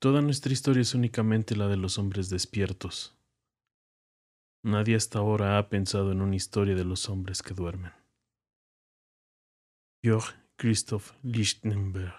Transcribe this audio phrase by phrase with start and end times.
[0.00, 3.14] Toda nuestra historia es únicamente la de los hombres despiertos.
[4.64, 7.92] Nadie hasta ahora ha pensado en una historia de los hombres que duermen.
[10.02, 12.14] Georg Christoph Lichtenberg.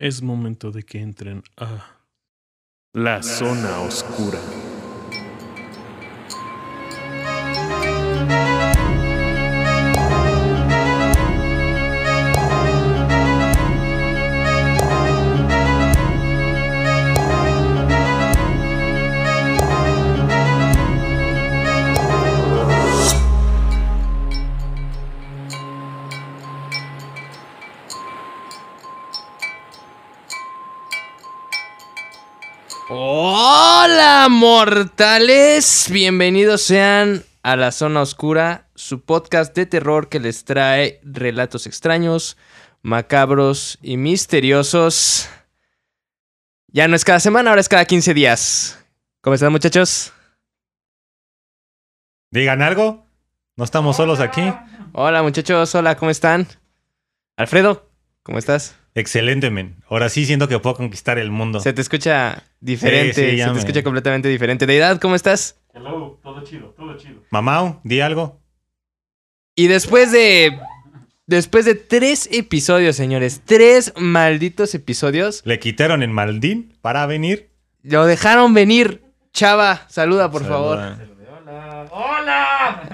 [0.00, 2.00] Es momento de que entren a
[2.92, 4.40] la zona oscura.
[34.20, 41.00] Hola mortales, bienvenidos sean a la zona oscura, su podcast de terror que les trae
[41.02, 42.36] relatos extraños,
[42.82, 45.30] macabros y misteriosos.
[46.66, 48.84] Ya no es cada semana, ahora es cada 15 días.
[49.22, 50.12] ¿Cómo están muchachos?
[52.30, 53.06] Digan algo.
[53.56, 54.52] No estamos solos aquí.
[54.92, 56.46] Hola muchachos, hola, ¿cómo están?
[57.38, 57.88] Alfredo,
[58.22, 58.79] ¿cómo estás?
[58.94, 59.76] Excelente, men.
[59.88, 61.60] Ahora sí siento que puedo conquistar el mundo.
[61.60, 64.66] Se te escucha diferente, Sí, sí, ya se te escucha completamente diferente.
[64.66, 65.56] Deidad, ¿cómo estás?
[65.72, 67.22] Hello, todo chido, todo chido.
[67.30, 68.40] Mamau, di algo.
[69.54, 70.58] Y después de.
[71.26, 77.50] Después de tres episodios, señores, tres malditos episodios, Le quitaron el maldín para venir.
[77.84, 79.04] lo dejaron venir.
[79.32, 80.96] Chava, saluda por Saluda.
[80.96, 81.10] favor.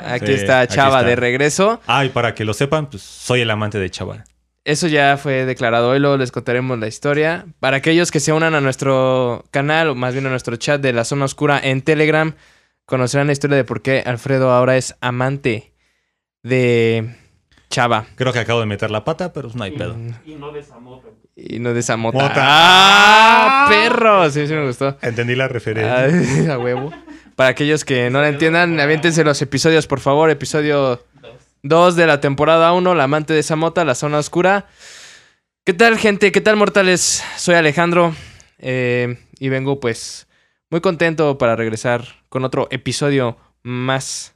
[0.05, 1.09] Aquí Sí, está aquí Chava está.
[1.09, 1.81] de regreso.
[1.87, 4.25] Ah, y para que lo sepan, pues soy el amante de Chaval.
[4.67, 7.47] Eso ya fue declarado hoy, luego les contaremos la historia.
[7.61, 10.92] Para aquellos que se unan a nuestro canal, o más bien a nuestro chat de
[10.92, 12.34] la zona oscura en Telegram,
[12.84, 15.72] conocerán la historia de por qué Alfredo ahora es amante
[16.42, 17.14] de
[17.70, 18.06] Chava.
[18.17, 19.97] Creo que acabo de meter la pata, pero no hay pedo.
[20.25, 21.14] Y no de esa moto.
[21.37, 22.19] Y no de esa mota.
[22.19, 22.34] Mota.
[22.39, 23.67] ¡Ah!
[23.69, 24.28] ¡Perro!
[24.33, 24.98] Sí, sí me gustó.
[25.00, 26.09] Entendí la referencia.
[26.50, 26.91] Ah, a huevo.
[27.37, 30.28] Para aquellos que no la entiendan, aviéntense los episodios, por favor.
[30.28, 31.05] Episodio
[31.69, 34.69] 2 de la temporada 1, La amante de Samota, La zona oscura.
[35.65, 36.31] ¿Qué tal, gente?
[36.32, 37.25] ¿Qué tal, mortales?
[37.37, 38.15] Soy Alejandro
[38.59, 40.28] eh, y vengo, pues,
[40.71, 44.34] muy contento para regresar con otro episodio más.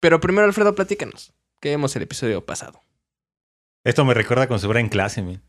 [0.00, 1.32] Pero primero, Alfredo, platícanos.
[1.60, 2.80] ¿Qué vimos el episodio pasado?
[3.84, 5.40] Esto me recuerda cuando se en clase.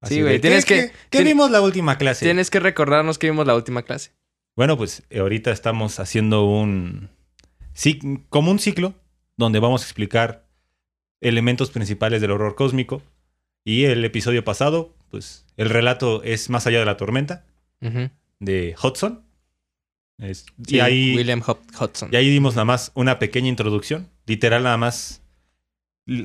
[0.00, 2.24] Así Sí, güey, tienes ¿qué- que- ¿Qué, vimos la última clase?
[2.24, 4.12] Tienes que recordarnos que vimos la última clase.
[4.56, 7.10] Bueno, pues ahorita estamos haciendo un...
[7.80, 7.98] Sí,
[8.28, 8.92] como un ciclo
[9.38, 10.44] donde vamos a explicar
[11.22, 13.00] elementos principales del horror cósmico.
[13.64, 17.46] Y el episodio pasado, pues el relato es Más allá de la tormenta.
[18.38, 19.22] De Hudson.
[20.18, 22.10] Es- Sí, y, ahí, William Hudson.
[22.12, 24.10] y ahí dimos nada más una pequeña introducción.
[24.26, 25.22] Literal, nada más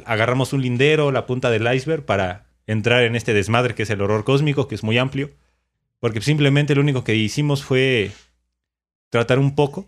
[0.04, 4.02] agarramos un lindero, la punta del iceberg, para entrar en este desmadre que es el
[4.02, 5.32] horror cósmico, que es muy amplio.
[6.02, 8.12] Porque simplemente lo único que hicimos fue
[9.10, 9.88] tratar un poco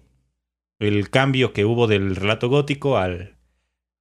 [0.79, 3.37] el cambio que hubo del relato gótico al,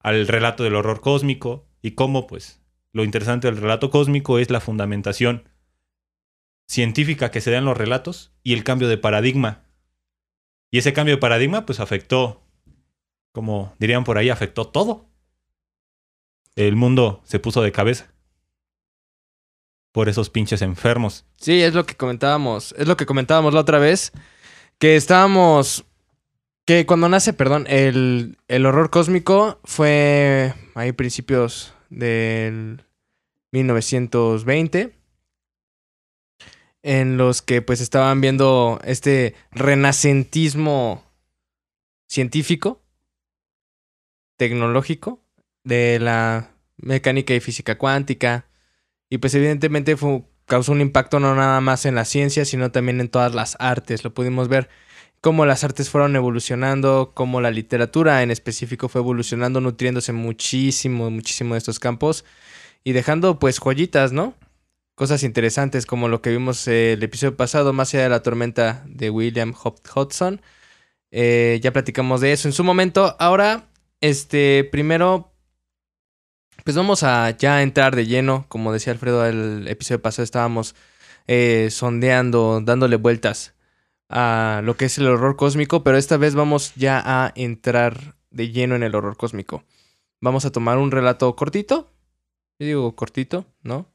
[0.01, 2.61] al relato del horror cósmico y cómo, pues,
[2.93, 5.49] lo interesante del relato cósmico es la fundamentación
[6.69, 9.65] científica que se da en los relatos y el cambio de paradigma.
[10.71, 12.43] Y ese cambio de paradigma, pues, afectó,
[13.33, 15.09] como dirían por ahí, afectó todo.
[16.57, 18.13] El mundo se puso de cabeza.
[19.93, 21.25] Por esos pinches enfermos.
[21.37, 22.75] Sí, es lo que comentábamos.
[22.79, 24.13] Es lo que comentábamos la otra vez.
[24.79, 25.85] Que estábamos.
[26.67, 32.85] Que cuando nace, perdón, el, el horror cósmico fue ahí principios del
[33.53, 34.93] 1920.
[36.83, 41.05] En los que pues estaban viendo este renacentismo
[42.09, 42.83] científico,
[44.37, 45.23] tecnológico,
[45.63, 48.47] de la mecánica y física cuántica.
[49.09, 49.97] Y pues evidentemente
[50.47, 54.03] causó un impacto no nada más en la ciencia, sino también en todas las artes.
[54.03, 54.69] Lo pudimos ver
[55.21, 61.55] cómo las artes fueron evolucionando, cómo la literatura en específico fue evolucionando, nutriéndose muchísimo, muchísimo
[61.55, 62.25] de estos campos
[62.85, 64.35] y dejando pues joyitas, ¿no?
[64.95, 68.85] Cosas interesantes como lo que vimos eh, el episodio pasado, más allá de la tormenta
[68.87, 70.41] de William Hudson.
[71.11, 73.17] Eh, ya platicamos de eso en su momento.
[73.19, 73.69] Ahora,
[74.01, 75.33] este, primero
[76.65, 78.47] pues vamos a ya entrar de lleno.
[78.49, 80.75] Como decía Alfredo, el episodio pasado estábamos
[81.27, 83.56] eh, sondeando, dándole vueltas
[84.09, 88.51] a lo que es el horror cósmico, pero esta vez vamos ya a entrar de
[88.51, 89.65] lleno en el horror cósmico.
[90.21, 91.93] Vamos a tomar un relato cortito.
[92.59, 93.91] Yo digo cortito, ¿no?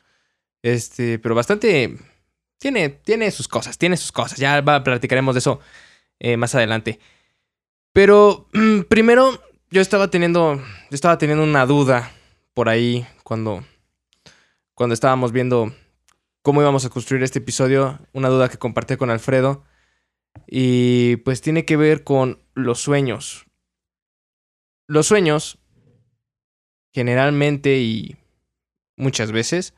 [0.62, 1.98] Este, pero bastante.
[2.60, 4.38] Tiene, tiene sus cosas, tiene sus cosas.
[4.38, 5.60] Ya va, platicaremos de eso
[6.20, 7.00] eh, más adelante.
[7.94, 8.48] Pero
[8.90, 9.42] primero,
[9.72, 10.56] yo estaba teniendo.
[10.56, 12.12] Yo estaba teniendo una duda
[12.54, 13.64] por ahí cuando.
[14.76, 15.74] cuando estábamos viendo
[16.42, 19.64] cómo íbamos a construir este episodio, una duda que compartí con Alfredo.
[20.48, 23.46] Y pues tiene que ver con los sueños.
[24.88, 25.58] Los sueños,
[26.94, 28.18] generalmente y
[28.98, 29.74] muchas veces,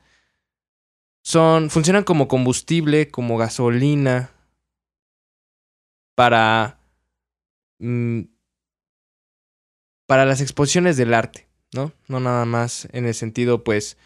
[1.22, 1.70] son.
[1.70, 4.32] funcionan como combustible, como gasolina.
[6.16, 6.78] Para.
[7.78, 8.22] mm,
[10.06, 11.92] para las exposiciones del arte, ¿no?
[12.08, 13.96] No nada más en el sentido, pues,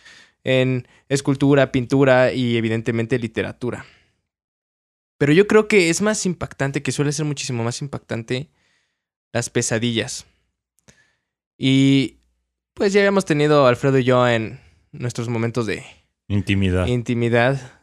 [0.45, 3.85] en escultura, pintura y evidentemente literatura.
[5.19, 8.49] Pero yo creo que es más impactante, que suele ser muchísimo más impactante,
[9.33, 10.27] las pesadillas.
[11.59, 12.19] Y
[12.75, 14.61] pues ya habíamos tenido Alfredo y yo en
[14.93, 15.85] nuestros momentos de
[16.29, 16.87] Intimidad.
[16.87, 17.81] intimidad,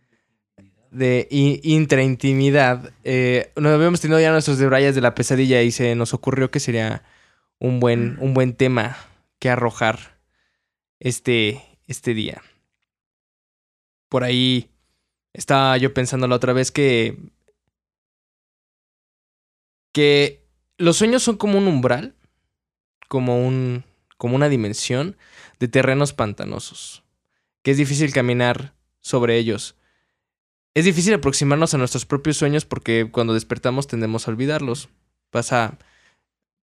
[0.92, 2.92] de intraintimidad.
[3.02, 6.60] Eh, nos habíamos tenido ya nuestros debrayes de la pesadilla y se nos ocurrió que
[6.60, 7.02] sería
[7.58, 8.96] un buen, un buen tema
[9.40, 10.20] que arrojar
[11.00, 12.42] este, este día.
[14.08, 14.70] Por ahí
[15.38, 17.16] estaba yo pensando la otra vez que.
[19.92, 20.44] que
[20.76, 22.16] los sueños son como un umbral,
[23.08, 23.84] como un.
[24.16, 25.16] como una dimensión
[25.60, 27.04] de terrenos pantanosos.
[27.62, 29.76] Que es difícil caminar sobre ellos.
[30.74, 34.88] Es difícil aproximarnos a nuestros propios sueños porque cuando despertamos tendemos a olvidarlos.
[35.30, 35.78] Pasa.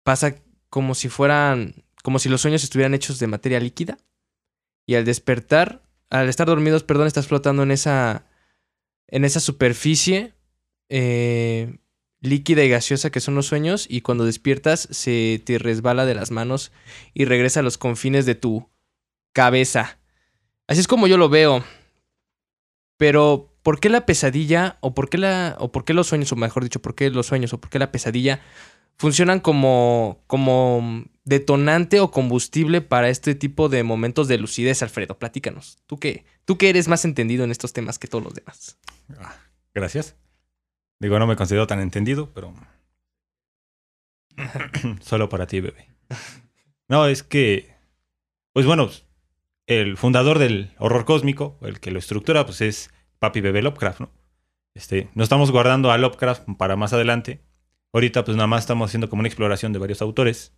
[0.03, 0.35] pasa
[0.69, 1.75] como si fueran.
[2.03, 3.97] como si los sueños estuvieran hechos de materia líquida.
[4.85, 8.25] Y al despertar, al estar dormidos, perdón, estás flotando en esa.
[9.07, 10.33] En esa superficie
[10.89, 11.77] eh,
[12.21, 13.85] líquida y gaseosa que son los sueños.
[13.89, 16.71] Y cuando despiertas, se te resbala de las manos
[17.13, 18.69] y regresa a los confines de tu
[19.33, 19.99] cabeza.
[20.67, 21.63] Así es como yo lo veo.
[22.97, 24.77] Pero, ¿por qué la pesadilla?
[24.81, 25.57] ¿O por qué la.
[25.59, 26.31] o por qué los sueños?
[26.31, 27.53] O mejor dicho, ¿por qué los sueños?
[27.53, 28.41] ¿O por qué la pesadilla?
[28.97, 35.17] Funcionan como, como detonante o combustible para este tipo de momentos de lucidez, Alfredo.
[35.17, 35.79] Platícanos.
[35.85, 38.77] ¿Tú qué, tú que eres más entendido en estos temas que todos los demás.
[39.19, 39.35] Ah,
[39.73, 40.15] gracias.
[40.99, 42.53] Digo, no me considero tan entendido, pero.
[45.01, 45.89] Solo para ti, bebé.
[46.87, 47.75] No, es que.
[48.53, 48.89] Pues bueno,
[49.67, 52.89] el fundador del horror cósmico, el que lo estructura, pues es
[53.19, 54.11] Papi Bebé Lovecraft, ¿no?
[54.73, 57.41] Este, no estamos guardando a Lovecraft para más adelante.
[57.95, 60.51] Ahorita, pues nada más estamos haciendo como una exploración de varios autores.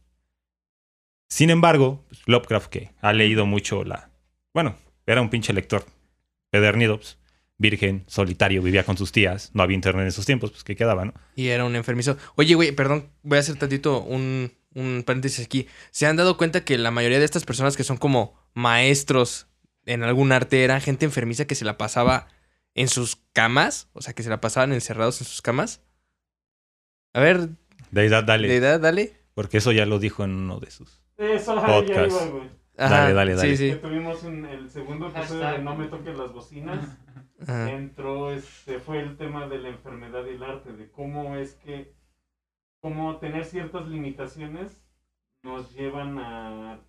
[1.30, 4.10] Sin embargo, pues, Lovecraft, que ha leído mucho la.
[4.56, 4.76] Bueno,
[5.06, 5.86] era un pinche lector
[6.50, 7.20] pedernido, pues,
[7.60, 11.06] virgen, solitario, vivía con sus tías, no había internet en esos tiempos, pues que quedaba,
[11.06, 11.14] ¿no?
[11.36, 12.18] Y era un enfermizo.
[12.38, 15.68] Oye, güey, perdón, voy a hacer tantito un, un paréntesis aquí.
[15.92, 19.46] ¿Se han dado cuenta que la mayoría de estas personas que son como maestros
[19.86, 22.30] en algún arte eran gente enfermiza que se la pasaba
[22.74, 23.90] en sus camas?
[23.94, 25.82] O sea, que se la pasaban encerrados en sus camas.
[27.18, 27.50] A ver,
[27.90, 28.48] Deidad, dale.
[28.48, 29.12] de edad, dale.
[29.34, 31.02] Porque eso ya lo dijo en uno de sus.
[31.18, 31.88] Eso, Podcast.
[31.88, 32.50] ya iba, güey.
[32.76, 33.58] Dale, dale, dale.
[33.58, 33.80] Sí, Que sí.
[33.82, 35.58] tuvimos en el segundo episodio de.
[35.60, 36.86] No me toques las bocinas.
[37.42, 37.72] Ajá.
[37.72, 41.92] entró, este, fue el tema de la enfermedad y el arte, de cómo es que,
[42.82, 44.80] cómo tener ciertas limitaciones
[45.44, 46.80] nos llevan a,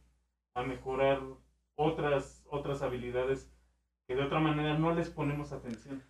[0.55, 1.21] a mejorar
[1.75, 3.51] otras, otras habilidades
[4.07, 6.03] que de otra manera no les ponemos atención.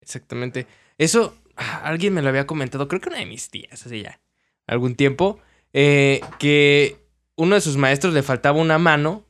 [0.00, 0.66] Exactamente.
[0.98, 4.20] Eso, alguien me lo había comentado, creo que una de mis tías, hace ya
[4.66, 5.40] algún tiempo,
[5.72, 6.96] eh, que
[7.36, 9.26] uno de sus maestros le faltaba una mano,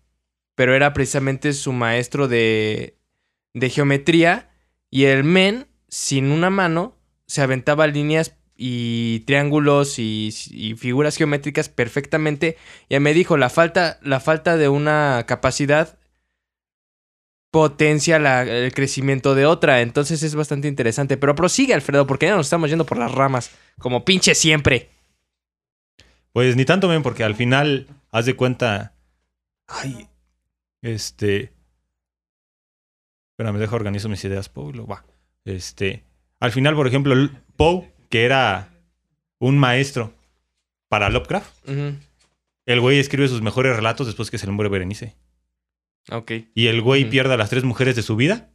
[0.54, 2.96] pero era precisamente su maestro de,
[3.54, 4.50] de geometría,
[4.90, 11.68] y el men, sin una mano, se aventaba líneas y triángulos y, y figuras geométricas
[11.68, 12.56] perfectamente.
[12.88, 15.98] Y me dijo, la falta, la falta de una capacidad
[17.54, 19.80] potencia la- el crecimiento de otra.
[19.80, 21.16] Entonces es bastante interesante.
[21.16, 23.52] Pero prosigue, Alfredo, porque ya nos estamos yendo por las ramas.
[23.78, 24.88] Como pinche siempre.
[26.32, 28.92] Pues ni tanto, men, porque al final, haz de cuenta.
[29.68, 30.08] Ay.
[30.82, 31.52] Este.
[33.32, 35.04] Espérame, deja organizo mis ideas, Poe, lo va.
[35.44, 36.02] Este.
[36.40, 37.14] Al final, por ejemplo,
[37.56, 38.68] Poe, que era
[39.38, 40.12] un maestro
[40.88, 41.68] para Lovecraft,
[42.66, 45.14] el güey escribe sus mejores relatos después que se le muere Berenice.
[46.10, 46.32] Ok.
[46.54, 47.10] Y el güey Ujú.
[47.10, 48.50] pierde a las tres mujeres de su vida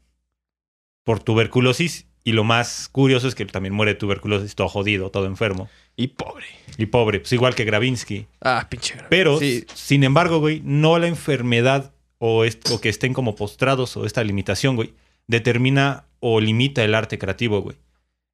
[1.03, 2.05] por tuberculosis.
[2.23, 5.69] Y lo más curioso es que también muere de tuberculosis, todo jodido, todo enfermo.
[5.95, 6.45] Y pobre.
[6.77, 8.27] Y pobre, pues igual que Gravinsky.
[8.41, 8.93] Ah, pinche.
[8.95, 9.07] grave.
[9.09, 9.65] Pero, Sí.
[9.73, 14.23] sin embargo, güey, no la enfermedad o, est- o que estén como postrados o esta
[14.23, 14.93] limitación, güey,
[15.27, 17.77] determina o limita el arte creativo, güey.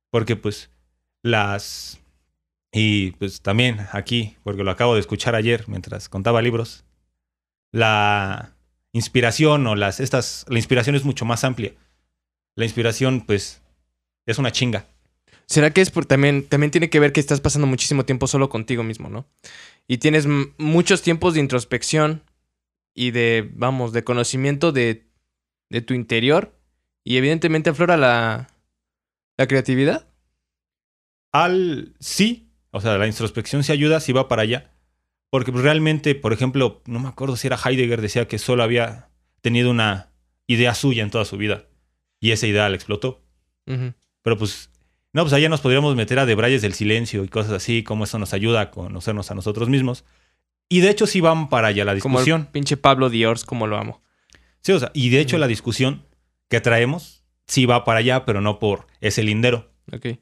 [0.10, 0.72] Porque, pues,
[1.22, 2.02] las...
[2.74, 6.84] Y, pues, también aquí, porque lo acabo de escuchar ayer mientras contaba libros,
[7.72, 8.55] la
[8.96, 10.00] inspiración o las...
[10.00, 10.46] Estas...
[10.48, 11.74] La inspiración es mucho más amplia.
[12.56, 13.62] La inspiración, pues,
[14.26, 14.88] es una chinga.
[15.46, 18.50] ¿Será que es por también, también tiene que ver que estás pasando muchísimo tiempo solo
[18.50, 19.28] contigo mismo, ¿no?
[19.88, 20.26] Y tienes
[20.58, 22.24] muchos tiempos de introspección
[22.96, 25.06] y de, vamos, de conocimiento de,
[25.70, 26.58] de tu interior.
[27.04, 28.48] Y evidentemente aflora la,
[29.38, 30.08] la creatividad.
[31.32, 34.72] Al sí, o sea, la introspección se ayuda si va para allá.
[35.36, 39.10] Porque pues, realmente, por ejemplo, no me acuerdo si era Heidegger, decía que solo había
[39.42, 40.14] tenido una
[40.48, 41.66] idea suya en toda su vida.
[42.22, 43.22] Y esa idea la explotó.
[43.66, 44.70] Pero pues,
[45.12, 48.18] no, pues allá nos podríamos meter a debrayes del silencio y cosas así, cómo eso
[48.18, 50.06] nos ayuda a conocernos a nosotros mismos.
[50.70, 52.48] Y de hecho sí van para allá la Como el discusión.
[52.54, 54.02] pinche Pablo Diors, como lo amo.
[54.62, 56.06] Sí, o sea, y de hecho la discusión
[56.48, 59.70] que traemos sí va para allá, pero no por ese lindero.
[59.92, 60.18] Ok.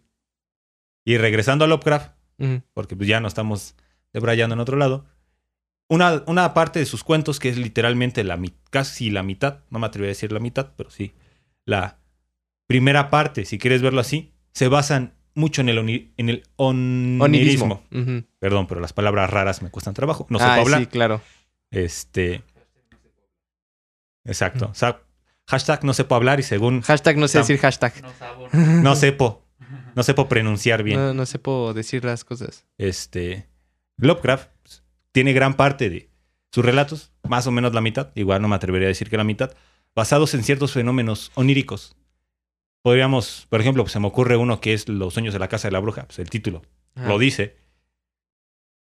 [1.05, 2.15] Y regresando a Lovecraft,
[2.73, 3.75] porque pues ya no estamos
[4.13, 5.05] debrayando en otro lado.
[5.89, 8.39] Una, una parte de sus cuentos, que es literalmente la
[8.69, 11.13] casi la mitad, no me atrevería a decir la mitad, pero sí,
[11.65, 11.99] la
[12.67, 17.83] primera parte, si quieres verlo así, se basan mucho en el, oni- en el onirismo.
[18.39, 20.25] Perdón, pero las palabras raras me cuestan trabajo.
[20.29, 20.79] No sé hablar.
[20.79, 21.21] sí, claro.
[21.71, 22.43] Este.
[24.25, 24.69] Exacto.
[24.71, 25.01] O sea,
[25.47, 28.01] hashtag no sepo hablar y según Hashtag no sé decir hashtag.
[28.01, 28.47] No sabo.
[28.53, 29.43] no sepo,
[29.95, 30.97] no sepo pronunciar bien.
[30.99, 32.65] No, no puedo decir las cosas.
[32.77, 33.47] este
[33.97, 34.49] Lovecraft
[35.11, 36.09] tiene gran parte de
[36.51, 39.23] sus relatos, más o menos la mitad, igual no me atrevería a decir que la
[39.23, 39.53] mitad,
[39.95, 41.95] basados en ciertos fenómenos oníricos.
[42.83, 45.67] Podríamos, por ejemplo, pues, se me ocurre uno que es Los sueños de la casa
[45.67, 46.61] de la bruja, pues el título
[46.95, 47.07] Ajá.
[47.07, 47.57] lo dice.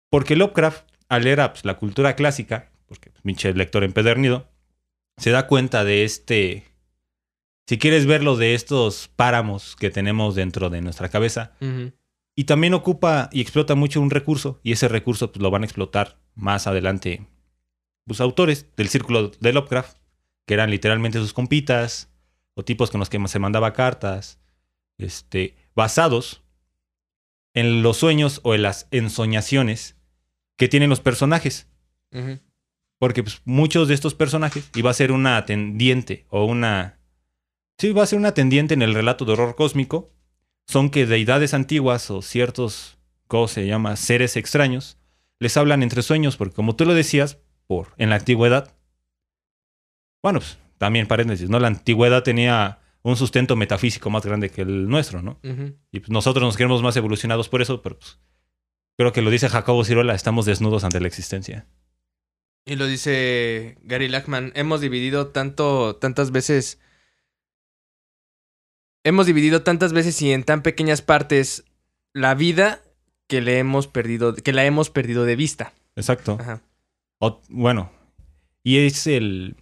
[0.09, 4.49] Porque Lovecraft, al leer pues, la cultura clásica, porque pues, pinche lector empedernido,
[5.17, 6.63] se da cuenta de este,
[7.67, 11.53] si quieres verlo, de estos páramos que tenemos dentro de nuestra cabeza.
[12.35, 15.65] Y también ocupa y explota mucho un recurso, y ese recurso pues, lo van a
[15.65, 17.27] explotar más adelante
[18.05, 19.97] los autores del círculo de Lovecraft,
[20.45, 22.11] que eran literalmente sus compitas,
[22.53, 24.39] o tipos con los que se mandaba cartas,
[24.97, 26.43] este, basados
[27.53, 29.95] en los sueños o en las ensoñaciones
[30.57, 31.67] que tienen los personajes.
[32.97, 36.99] Porque pues, muchos de estos personajes iba a ser una tendiente o una...
[37.77, 40.13] Sí, va a ser una tendiente en el relato de horror cósmico.
[40.67, 43.95] Son que deidades antiguas o ciertos, ¿cómo se llama?
[43.95, 44.97] Seres extraños,
[45.39, 48.75] les hablan entre sueños, porque como tú lo decías, por, en la antigüedad,
[50.23, 51.59] bueno, pues también paréntesis, ¿no?
[51.59, 55.39] La antigüedad tenía un sustento metafísico más grande que el nuestro, ¿no?
[55.91, 58.19] Y pues, nosotros nos queremos más evolucionados por eso, pero pues,
[58.97, 61.67] creo que lo dice Jacobo Cirola, estamos desnudos ante la existencia.
[62.65, 64.51] Y lo dice Gary Lackman.
[64.55, 66.79] Hemos dividido tanto, tantas veces.
[69.05, 71.63] Hemos dividido tantas veces y en tan pequeñas partes
[72.11, 72.81] la vida
[73.27, 75.73] que le hemos perdido, que la hemos perdido de vista.
[75.95, 76.37] Exacto.
[76.39, 76.61] Ajá.
[77.19, 77.91] O- bueno,
[78.63, 79.55] y es el.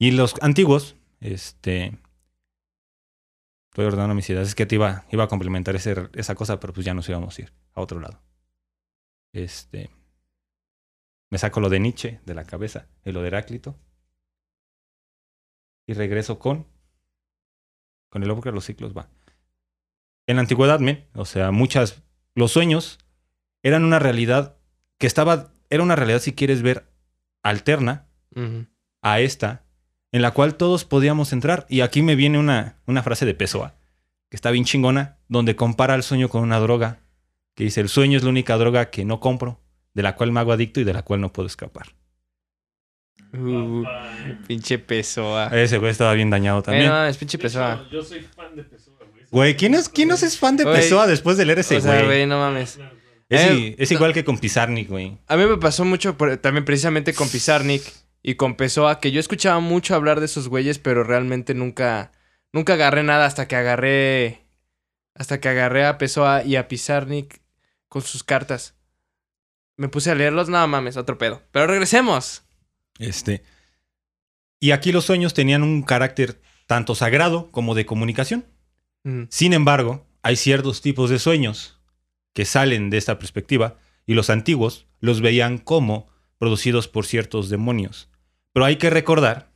[0.00, 1.96] Y los antiguos, este.
[3.70, 4.48] Estoy ordenando mis ideas.
[4.48, 7.38] Es que te iba, iba a complementar ese- esa cosa, pero pues ya nos íbamos
[7.38, 8.20] a ir a otro lado.
[9.32, 9.90] Este.
[11.30, 13.78] Me saco lo de Nietzsche de la cabeza y lo de Heráclito.
[15.86, 16.66] Y regreso con.
[18.12, 19.08] Con el hombre de los ciclos va.
[20.26, 22.02] En la antigüedad, men, o sea, muchas.
[22.34, 22.98] Los sueños
[23.62, 24.58] eran una realidad
[24.98, 25.54] que estaba.
[25.70, 26.92] Era una realidad, si quieres ver,
[27.42, 28.04] alterna
[29.00, 29.64] a esta,
[30.12, 31.64] en la cual todos podíamos entrar.
[31.70, 33.76] Y aquí me viene una, una frase de Pessoa,
[34.28, 37.00] que está bien chingona, donde compara el sueño con una droga,
[37.54, 39.58] que dice, el sueño es la única droga que no compro,
[39.94, 41.86] de la cual me hago adicto y de la cual no puedo escapar.
[43.32, 43.84] Uh,
[44.46, 45.46] pinche Pessoa.
[45.52, 46.86] Ese güey estaba bien dañado Eh, también.
[46.88, 47.86] no, es pinche Pessoa.
[47.90, 49.24] Yo soy fan de Pessoa, güey.
[49.30, 51.80] Güey, ¿quién, es, ¿quién no es fan de Güey, Pessoa después de leer ese o
[51.80, 52.04] sea, güey?
[52.06, 52.78] güey, no mames.
[53.30, 55.16] es, Eh, es igual que con Pizarnik, güey.
[55.26, 57.82] A mí me pasó mucho por- también precisamente con Pizarnik
[58.22, 62.12] y con Pessoa, que yo escuchaba mucho hablar de esos güeyes, pero realmente nunca,
[62.52, 64.42] nunca agarré nada hasta que agarré,
[65.14, 67.40] hasta que agarré a Pessoa y a Pizarnik
[67.88, 68.74] con sus cartas.
[69.78, 71.40] Me puse a leerlos, nada mames, otro pedo.
[71.50, 72.44] Pero regresemos.
[72.98, 73.42] Este.
[74.60, 78.46] Y aquí los sueños tenían un carácter tanto sagrado como de comunicación.
[79.04, 81.80] Mm, Sin embargo, hay ciertos tipos de sueños
[82.32, 86.08] que salen de esta perspectiva y los antiguos los veían como
[86.38, 88.08] producidos por ciertos demonios.
[88.52, 89.50] Pero hay que recordar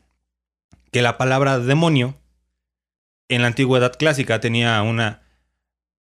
[0.93, 2.17] que la palabra demonio
[3.29, 5.23] en la antigüedad clásica tenía una,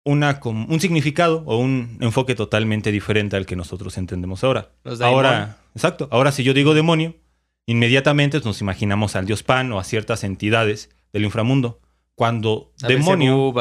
[0.04, 4.72] una, un significado o un enfoque totalmente diferente al que nosotros entendemos ahora.
[4.84, 5.02] Los.
[5.02, 6.08] Ahora, exacto.
[6.12, 7.16] Ahora, si yo digo demonio,
[7.66, 11.80] inmediatamente nos imaginamos al dios Pan o a ciertas entidades del inframundo.
[12.16, 13.54] Cuando a demonio,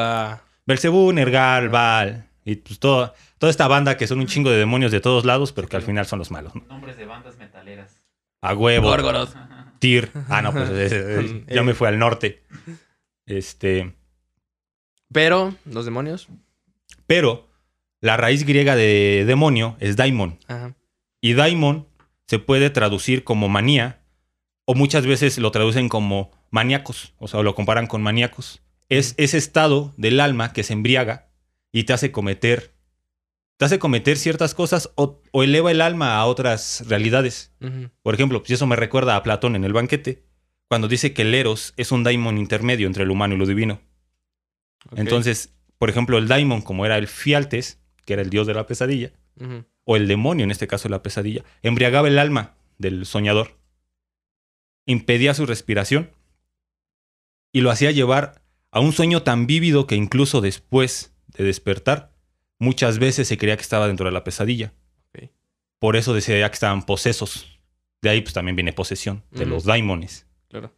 [0.66, 4.92] Belcebú, Nergal, Baal y pues toda, toda esta banda que son un chingo de demonios
[4.92, 6.54] de todos lados, pero que al final son los malos.
[6.54, 6.62] ¿no?
[6.68, 8.02] Nombres de bandas metaleras.
[8.42, 8.88] A huevo.
[8.88, 9.35] Gorgoroth.
[9.78, 10.11] Tyr.
[10.28, 12.42] Ah, no, pues ese- ese- ya me fui al norte.
[13.26, 13.94] Este.
[15.12, 16.28] Pero, los demonios.
[17.06, 17.49] Pero
[18.00, 20.38] la raíz griega de demonio es daimon.
[20.49, 20.75] Ajá.
[21.21, 21.87] Y daimon
[22.32, 24.00] se puede traducir como manía
[24.64, 28.62] o muchas veces lo traducen como maníacos, o sea, lo comparan con maníacos.
[28.88, 31.28] Es ese estado del alma que se embriaga
[31.72, 32.74] y te hace cometer
[33.58, 37.52] te hace cometer ciertas cosas o, o eleva el alma a otras realidades.
[38.00, 40.24] Por ejemplo, si eso me recuerda a Platón en el banquete,
[40.68, 43.82] cuando dice que el Eros es un daimon intermedio entre el humano y lo divino.
[44.96, 48.66] Entonces, por ejemplo, el daimon, como era el Fialtes, que era el dios de la
[48.66, 49.12] pesadilla.
[49.84, 53.58] O el demonio, en este caso la pesadilla, embriagaba el alma del soñador,
[54.86, 56.10] impedía su respiración
[57.52, 62.12] y lo hacía llevar a un sueño tan vívido que incluso después de despertar,
[62.58, 64.72] muchas veces se creía que estaba dentro de la pesadilla.
[65.78, 67.58] Por eso decía que estaban posesos.
[68.02, 70.26] De ahí pues también viene posesión, de los daimones.
[70.48, 70.72] Claro.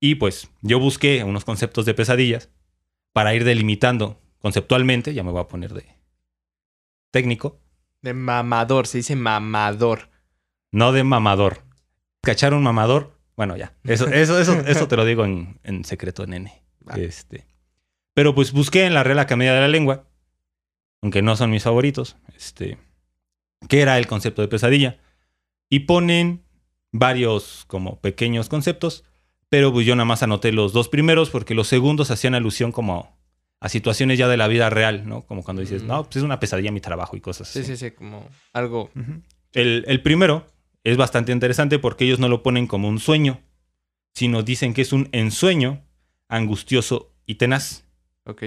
[0.00, 2.50] Y pues yo busqué unos conceptos de pesadillas
[3.12, 5.86] para ir delimitando conceptualmente, ya me voy a poner de
[7.10, 7.59] técnico,
[8.02, 10.10] De mamador, se dice mamador.
[10.72, 11.64] no de mamador.
[12.22, 13.18] ¿Cachar un mamador?
[13.36, 13.74] Bueno, ya.
[13.84, 16.62] Eso, eso, eso, eso te lo digo en, en secreto, nene.
[16.96, 17.46] Este.
[18.14, 20.04] Pero pues busqué en la Real Academia de la Lengua,
[21.02, 22.78] aunque no son mis favoritos, este,
[23.68, 24.98] qué era el concepto de pesadilla.
[25.68, 26.42] Y ponen
[26.92, 29.04] varios como pequeños conceptos,
[29.48, 33.16] pero pues yo nada más anoté los dos primeros porque los segundos hacían alusión como
[33.60, 35.26] a situaciones ya de la vida real, ¿no?
[35.26, 35.86] Como cuando dices, Mm.
[35.86, 37.76] no, pues es una pesadilla mi trabajo y cosas Sí, así.
[37.76, 38.90] sí, sí, como algo.
[39.52, 40.46] El, el primero
[40.82, 43.40] es bastante interesante porque ellos no lo ponen como un sueño,
[44.14, 45.82] sino dicen que es un ensueño
[46.28, 47.84] angustioso y tenaz.
[48.24, 48.42] Ok.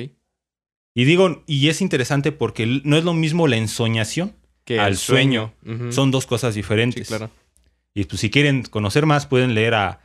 [0.95, 4.97] Y digo, y es interesante porque no es lo mismo la ensoñación, Que Al el
[4.97, 5.53] sueño.
[5.89, 7.07] Son dos cosas Sí, diferentes.
[7.09, 7.29] claro.
[7.93, 9.99] Y pues si quieren conocer más, pueden leer a,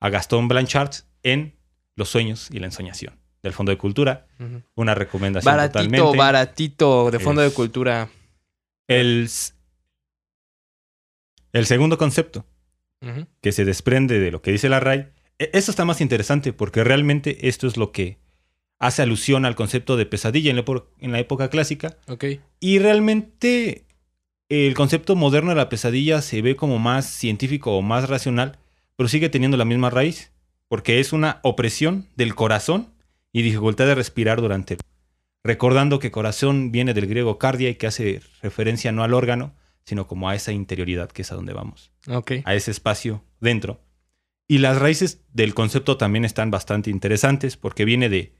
[0.00, 0.90] a Gastón Blanchard
[1.22, 1.54] en
[1.94, 4.26] Los sueños y la ensoñación del Fondo de Cultura.
[4.74, 6.18] Una recomendación Baratito, totalmente.
[6.18, 8.08] baratito, de fondo de cultura.
[8.88, 9.28] el,
[11.52, 12.44] el segundo concepto
[13.40, 15.06] que se desprende de lo que dice la RAI,
[15.38, 18.18] e- eso está más interesante porque realmente esto es lo que
[18.80, 21.96] hace alusión al concepto de pesadilla en la, epo- en la época clásica
[22.58, 23.84] y realmente
[24.48, 28.58] el concepto moderno de la pesadilla se ve como más científico o más racional,
[28.96, 30.32] pero sigue teniendo la misma raíz
[30.66, 32.92] porque es una opresión del corazón
[33.32, 34.80] y dificultad de respirar durante el...
[35.44, 40.06] Recordando que corazón viene del griego cardia y que hace referencia no al órgano, sino
[40.06, 42.32] como a esa interioridad que es a donde vamos Ok.
[42.44, 43.80] a ese espacio dentro.
[44.48, 48.34] Y las raíces del concepto también están bastante interesantes porque viene de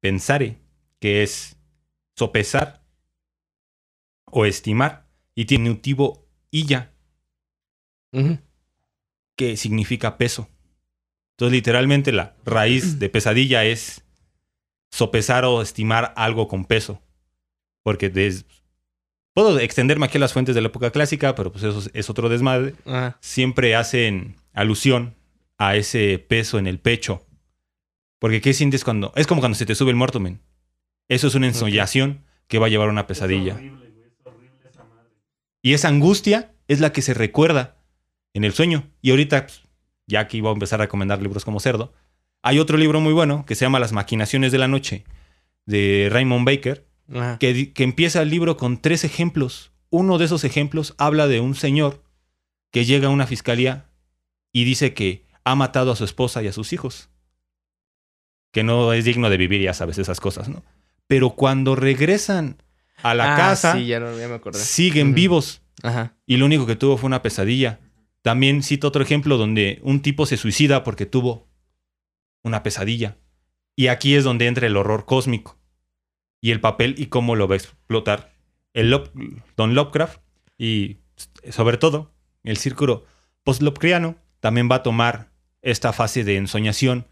[0.00, 0.58] pensare,
[1.00, 1.56] que es
[2.16, 2.84] sopesar
[4.26, 6.92] o estimar, y tiene diminutivo illa,
[8.12, 8.38] Ujú.
[9.36, 10.48] que significa peso.
[11.32, 14.01] Entonces, literalmente la raíz de pesadilla es
[14.92, 17.00] sopesar o estimar algo con peso.
[17.82, 18.44] Porque des-
[19.34, 22.28] puedo extenderme aquí a las fuentes de la época clásica, pero pues eso es- otro
[22.28, 22.74] desmadre.
[23.20, 25.16] Siempre hacen alusión
[25.58, 27.26] a ese peso en el pecho.
[28.20, 29.12] Porque ¿qué sientes cuando...
[29.16, 30.40] Es como cuando se te sube el muerto, men.
[31.08, 33.52] Eso es una ensoñación que va a llevar a una pesadilla.
[33.54, 35.08] Es horrible, güey, es horrible esa madre.
[35.62, 37.76] Y esa angustia es la que se recuerda
[38.34, 38.88] en el sueño.
[39.00, 39.62] Y ahorita, pues,
[40.06, 41.92] ya aquí voy a empezar a recomendar libros como Cerdo.
[42.42, 45.04] Hay otro libro muy bueno que se llama Las maquinaciones de la noche,
[45.66, 46.86] de Raymond Baker,
[47.38, 49.72] que, que empieza el libro con tres ejemplos.
[49.90, 52.02] Uno de esos ejemplos habla de un señor
[52.70, 53.86] que llega a una fiscalía
[54.52, 57.10] y dice que ha matado a su esposa y a sus hijos.
[58.52, 60.62] Que no es digno de vivir, ya sabes, esas cosas, ¿no?
[61.06, 62.62] Pero cuando regresan
[63.02, 64.58] a la Ah, casa, Sí, ya, lo- ya me acordé.
[64.58, 66.14] siguen vivos Ajá.
[66.26, 67.80] y lo único que tuvo fue una pesadilla.
[68.22, 71.48] También cito otro ejemplo donde un tipo se suicida porque tuvo
[72.42, 73.16] una pesadilla.
[73.76, 75.58] Y aquí es donde entra el horror cósmico
[76.40, 78.32] y el papel y cómo lo va a explotar
[78.74, 78.90] el
[79.56, 80.20] Don Lovecraft
[80.58, 80.98] y
[81.50, 83.04] sobre todo el círculo
[83.44, 85.30] post-Lovecraftiano también va a tomar
[85.62, 87.06] esta fase de ensoñación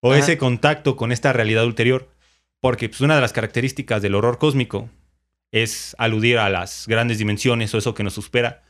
[0.00, 0.20] o Ajá.
[0.20, 2.08] ese contacto con esta realidad ulterior
[2.60, 4.88] porque pues, una de las características del horror cósmico
[5.52, 8.62] es aludir a las grandes dimensiones o eso que nos supera.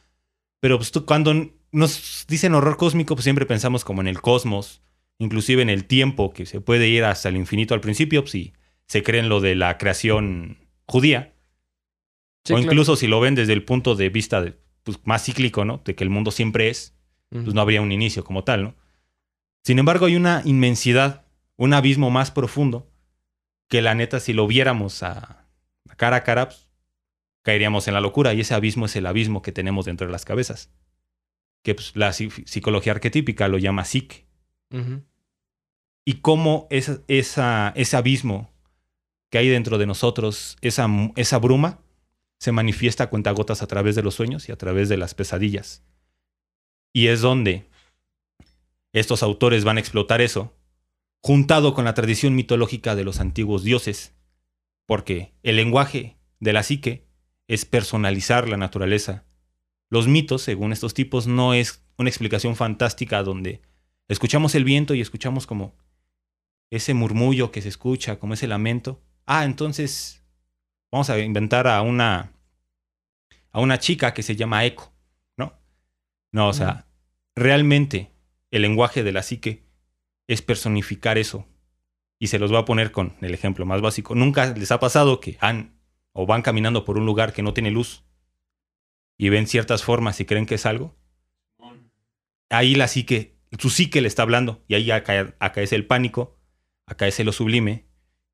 [0.61, 4.81] Pero pues, tú- cuando nos dicen horror cósmico, pues siempre pensamos como en el cosmos,
[5.19, 8.53] inclusive en el tiempo, que se puede ir hasta el infinito al principio, pues, si
[8.87, 11.35] se cree en lo de la creación judía.
[12.45, 12.63] Sí, o claro.
[12.73, 14.55] incluso si lo ven desde el punto de vista de,
[14.85, 15.83] pues, más cíclico, ¿no?
[15.85, 16.95] De que el mundo siempre es,
[17.31, 18.75] pues no habría un inicio como tal, ¿no?
[19.65, 21.27] Sin embargo, hay una inmensidad,
[21.57, 22.91] un abismo más profundo,
[23.69, 25.47] que la neta, si lo viéramos a,
[25.91, 26.69] a cara a cara, pues,
[27.43, 28.33] caeríamos en la locura.
[28.33, 30.71] Y ese abismo es el abismo que tenemos dentro de las cabezas.
[31.63, 34.27] Que pues, la psi- psicología arquetípica lo llama psique.
[34.71, 35.03] Ujú.
[36.09, 38.51] Y cómo ese abismo
[39.29, 41.83] que hay dentro de nosotros, esa, esa bruma,
[42.38, 45.83] se manifiesta a cuentagotas a través de los sueños y a través de las pesadillas.
[46.94, 47.66] Y es donde
[48.94, 50.55] estos autores van a explotar eso,
[51.21, 54.14] juntado con la tradición mitológica de los antiguos dioses,
[54.87, 57.07] porque el lenguaje de la psique
[57.49, 59.27] es personalizar la naturaleza.
[59.90, 63.61] Los mitos, según estos tipos, no es una explicación fantástica donde
[64.09, 65.77] escuchamos el viento y escuchamos como
[66.71, 69.03] ese murmullo que se escucha, como ese lamento.
[69.27, 70.25] Ah, entonces
[70.91, 72.33] vamos a inventar a una
[73.51, 74.93] a una chica que se llama Eco,
[75.37, 75.59] ¿no?
[76.33, 76.87] No, o sea,
[77.35, 78.13] realmente
[78.51, 79.65] el lenguaje de la psique
[80.27, 81.47] es personificar eso.
[82.21, 84.15] Y se los voy a poner con el ejemplo más básico.
[84.15, 85.79] Nunca les ha pasado que han
[86.13, 88.05] o van caminando por un lugar que no tiene luz
[89.17, 90.97] y ven ciertas formas y creen que es algo.
[92.51, 96.38] Ahí la psique, su psique le está hablando y ahí acá, acaece el pánico,
[96.88, 97.85] acaece lo sublime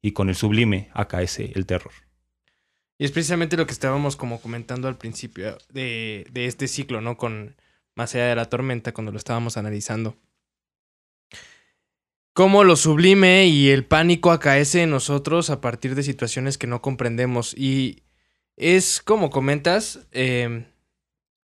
[0.01, 1.93] y con el sublime acaece el terror.
[2.99, 7.17] Y es precisamente lo que estábamos como comentando al principio de, este ciclo, ¿no?
[7.17, 7.57] Con
[7.97, 10.17] Más allá de la tormenta, cuando lo estábamos analizando.
[12.33, 16.83] Cómo lo sublime y el pánico acaece en nosotros a partir de situaciones que no
[16.83, 17.55] comprendemos.
[17.57, 18.03] Y
[18.57, 20.67] es como comentas, eh,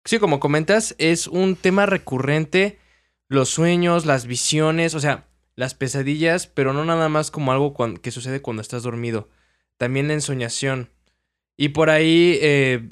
[0.04, 2.78] sí, como comentas, es un tema recurrente,
[3.28, 8.10] los sueños, las visiones, o sea, las pesadillas, pero no nada más como algo que
[8.10, 9.28] sucede cuando estás dormido,
[9.78, 10.90] también la ensoñación.
[11.56, 12.88] Y por ahí, eh,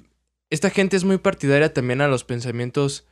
[0.50, 3.07] esta gente es muy partidaria también a los pensamientos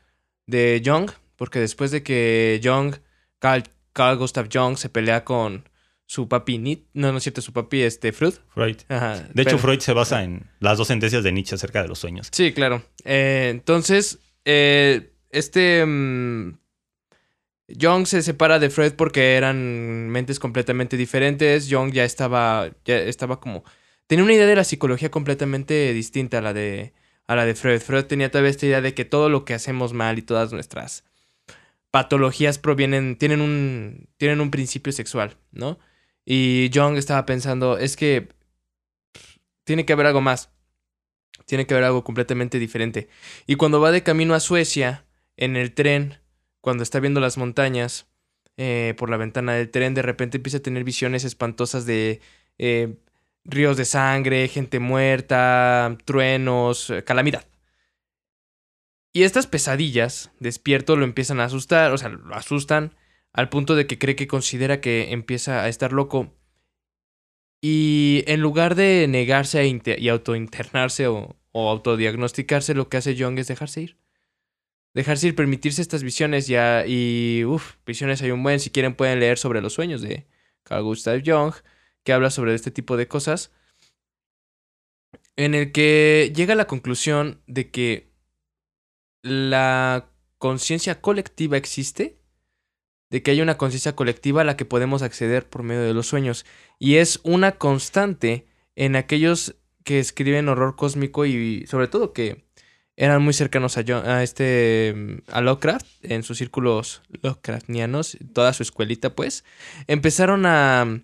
[0.46, 2.96] de Jung, porque después de que Jung,
[3.38, 5.68] Carl, Carl Gustav Jung, se pelea con
[6.06, 8.34] su papi Nietzsche, no, no es cierto, su papi este, Freud.
[8.48, 8.76] Freud.
[8.88, 11.98] Ajá, De hecho, Freud se basa en las dos sentencias de Nietzsche acerca de los
[11.98, 12.28] sueños.
[12.32, 12.82] Sí, claro.
[13.04, 16.58] Eh, entonces, eh, este mm,
[17.68, 21.68] Jung se separa de Freud porque eran mentes completamente diferentes.
[21.70, 23.64] Jung ya estaba, ya estaba como,
[24.06, 26.92] tenía una idea de la psicología completamente distinta a la de,
[27.26, 27.80] a la de Freud.
[27.80, 31.04] Freud tenía todavía esta idea de que todo lo que hacemos mal y todas nuestras
[31.90, 35.78] patologías provienen, tienen un, tienen un principio sexual, ¿no?
[36.24, 38.28] Y Jung estaba pensando, es que
[39.64, 40.50] tiene que haber algo más.
[41.46, 43.08] Tiene que haber algo completamente diferente.
[43.46, 45.04] Y cuando va de camino a Suecia,
[45.36, 46.21] en el tren,
[46.62, 48.06] cuando está viendo las montañas
[48.56, 52.20] eh, por la ventana del tren, de repente empieza a tener visiones espantosas de
[52.58, 52.96] eh,
[53.44, 57.46] ríos de sangre, gente muerta, truenos, eh, calamidad.
[59.12, 62.94] Y estas pesadillas, despierto, lo empiezan a asustar, o sea, lo asustan
[63.32, 66.32] al punto de que cree que considera que empieza a estar loco.
[67.60, 73.38] Y en lugar de negarse a y autointernarse o, o autodiagnosticarse, lo que hace Jung
[73.38, 74.01] es dejarse ir.
[74.94, 76.84] Dejarse ir, permitirse estas visiones ya.
[76.86, 78.60] Y, uff, visiones hay un buen.
[78.60, 80.26] Si quieren pueden leer sobre los sueños de
[80.64, 81.54] Carl Gustav Jung,
[82.04, 83.52] que habla sobre este tipo de cosas.
[85.36, 88.12] En el que llega a la conclusión de que
[89.22, 92.18] la conciencia colectiva existe,
[93.08, 96.06] de que hay una conciencia colectiva a la que podemos acceder por medio de los
[96.06, 96.44] sueños.
[96.78, 102.44] Y es una constante en aquellos que escriben horror cósmico y sobre todo que
[103.02, 109.16] eran muy cercanos a, este mm, a Lovecraft en sus círculos Lovecraftianos, toda su escuelita
[109.16, 109.44] pues,
[109.88, 111.00] empezaron a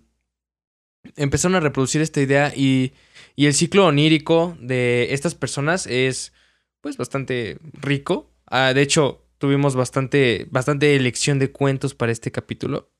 [1.16, 2.92] empezaron a reproducir esta idea y,
[3.34, 6.32] y el ciclo onírico de estas personas es
[6.80, 8.30] pues bastante rico.
[8.46, 12.92] Ah, de hecho, tuvimos bastante, bastante elección de cuentos para este capítulo.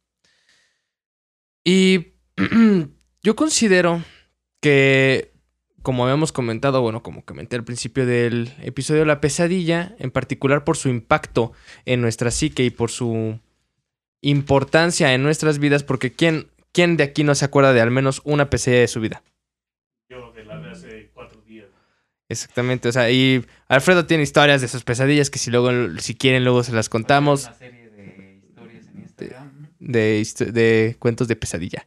[1.64, 2.14] Y
[3.22, 4.02] yo considero
[4.60, 5.37] que,
[5.82, 10.76] como habíamos comentado, bueno, como comenté al principio del episodio, la pesadilla, en particular por
[10.76, 11.52] su impacto
[11.84, 13.38] en nuestra psique y por su
[14.20, 18.20] importancia en nuestras vidas, porque ¿quién, quién de aquí no se acuerda de al menos
[18.24, 19.22] una pesadilla de su vida?
[20.08, 21.68] Yo de la de hace cuatro días.
[22.28, 26.44] Exactamente, o sea, y Alfredo tiene historias de sus pesadillas que si luego, si quieren,
[26.44, 29.68] luego se las contamos Una serie de historias en Instagram.
[29.78, 31.86] de, de cuentos de pesadilla,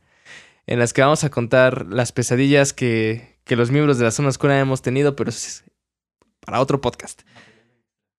[0.66, 4.30] en las que vamos a contar las pesadillas que, que los miembros de la zona
[4.30, 5.64] oscura hemos tenido, pero es
[6.40, 7.22] para otro podcast.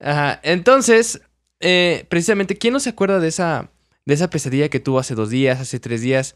[0.00, 1.22] Ajá, entonces,
[1.60, 3.70] eh, precisamente, ¿quién no se acuerda de esa,
[4.04, 6.34] de esa pesadilla que tuvo hace dos días, hace tres días?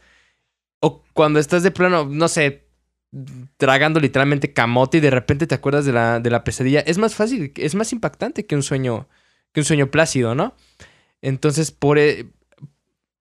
[0.79, 2.67] O cuando estás de plano, no sé,
[3.57, 6.81] tragando literalmente camote y de repente te acuerdas de la, de la pesadilla.
[6.81, 9.07] Es más fácil, es más impactante que un sueño,
[9.53, 10.55] que un sueño plácido, ¿no?
[11.21, 12.27] Entonces, por, e-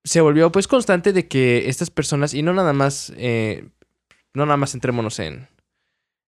[0.04, 3.68] se volvió pues constante de que estas personas, y no nada más, eh,
[4.34, 5.48] no nada más entrémonos en,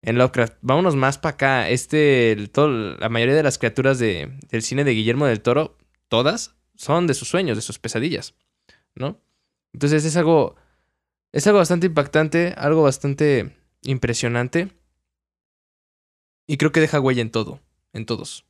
[0.05, 1.69] en Lovecraft, vámonos más para acá.
[1.69, 2.51] Este, el-
[2.99, 7.13] la mayoría de las criaturas de- del cine de Guillermo del Toro, todas son de
[7.15, 8.35] sus sueños, de sus pesadillas,
[8.93, 9.19] ¿no?
[9.73, 10.55] Entonces es algo,
[11.33, 14.69] es algo bastante impactante, algo bastante impresionante.
[16.47, 17.59] Y creo que deja huella en todo,
[17.93, 18.45] en todos.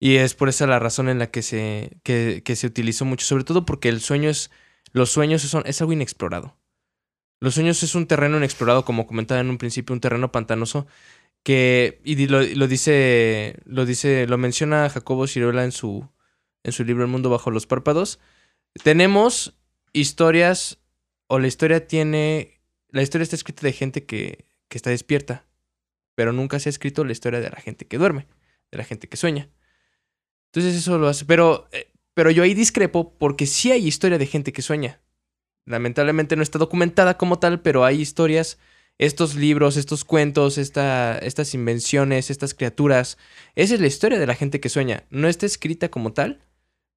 [0.00, 3.26] Y es por esa la razón en la que se, que, que se utilizó mucho,
[3.26, 4.50] sobre todo porque el sueño es,
[4.92, 6.56] los sueños son, es algo inexplorado.
[7.40, 10.86] Los sueños es un terreno inexplorado, como comentaba en un principio, un terreno pantanoso
[11.44, 16.08] que, y lo, dice, lo dice, lo menciona Jacobo Cirola en su,
[16.64, 18.18] en su libro El mundo bajo los párpados.
[18.82, 19.54] Tenemos
[19.92, 20.78] historias,
[21.26, 25.44] o la historia tiene, la historia está escrita de gente que, que está despierta,
[26.14, 28.26] pero nunca se ha escrito la historia de la gente que duerme,
[28.72, 29.50] de la gente que sueña.
[30.46, 34.26] Entonces eso lo hace, pero, eh, pero yo ahí discrepo porque sí hay historia de
[34.26, 35.00] gente que sueña.
[35.66, 38.58] Lamentablemente no está documentada como tal, pero hay historias,
[38.98, 43.18] estos libros, estos cuentos, esta, estas invenciones, estas criaturas.
[43.54, 45.04] Esa es la historia de la gente que sueña.
[45.10, 46.40] No está escrita como tal,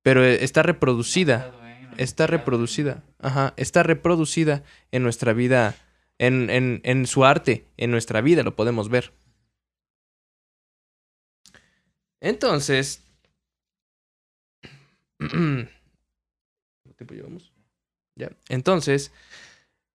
[0.04, 1.54] pero está reproducida.
[1.98, 3.04] Está reproducida.
[3.20, 3.54] Ajá.
[3.58, 5.76] Está reproducida en nuestra vida.
[6.20, 7.66] En, en, en su arte.
[7.78, 9.14] En nuestra vida lo podemos ver.
[12.20, 13.04] Entonces.
[15.20, 15.70] ¿Cuánto
[16.96, 17.57] tiempo llevamos?
[18.18, 18.30] Ya.
[18.50, 19.12] Entonces.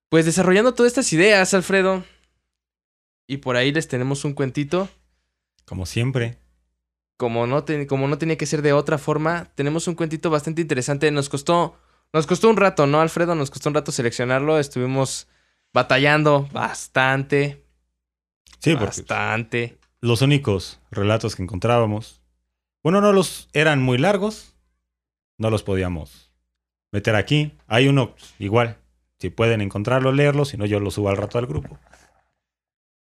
[0.08, 2.04] Pues desarrollando todas estas ideas, Alfredo.
[3.26, 4.88] Y por ahí les tenemos un cuentito.
[5.64, 6.38] Como siempre.
[7.16, 10.60] Como no, te- como no tenía que ser de otra forma, tenemos un cuentito bastante
[10.60, 11.10] interesante.
[11.10, 11.78] Nos costó,
[12.12, 13.34] nos costó un rato, ¿no, Alfredo?
[13.34, 14.58] Nos costó un rato seleccionarlo.
[14.58, 15.28] Estuvimos
[15.72, 17.64] batallando bastante.
[18.58, 19.78] Sí, porque bastante.
[20.00, 22.20] los únicos relatos que encontrábamos,
[22.82, 24.54] bueno, no los eran muy largos,
[25.38, 26.21] no los podíamos
[26.92, 27.52] meter aquí.
[27.66, 28.78] Hay uno igual,
[29.18, 31.78] si pueden encontrarlo, leerlo, si no yo lo subo al rato al grupo.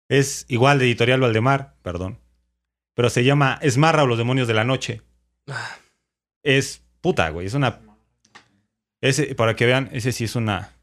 [0.08, 2.18] Es igual de Editorial Valdemar, perdón,
[2.94, 5.02] pero se llama Esmarra o los demonios de la noche.
[6.42, 7.80] Es puta, güey, es una
[9.00, 10.74] ese para que vean, ese sí es una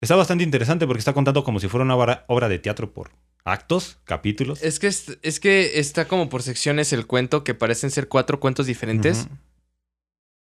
[0.00, 3.10] Está bastante interesante porque está contando como si fuera una obra, de teatro por
[3.44, 4.62] actos, capítulos.
[4.62, 8.38] Es que, es, es que está como por secciones el cuento que parecen ser cuatro
[8.38, 9.26] cuentos diferentes.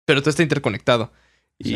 [0.10, 1.14] Pero todo está interconectado.
[1.60, 1.76] Y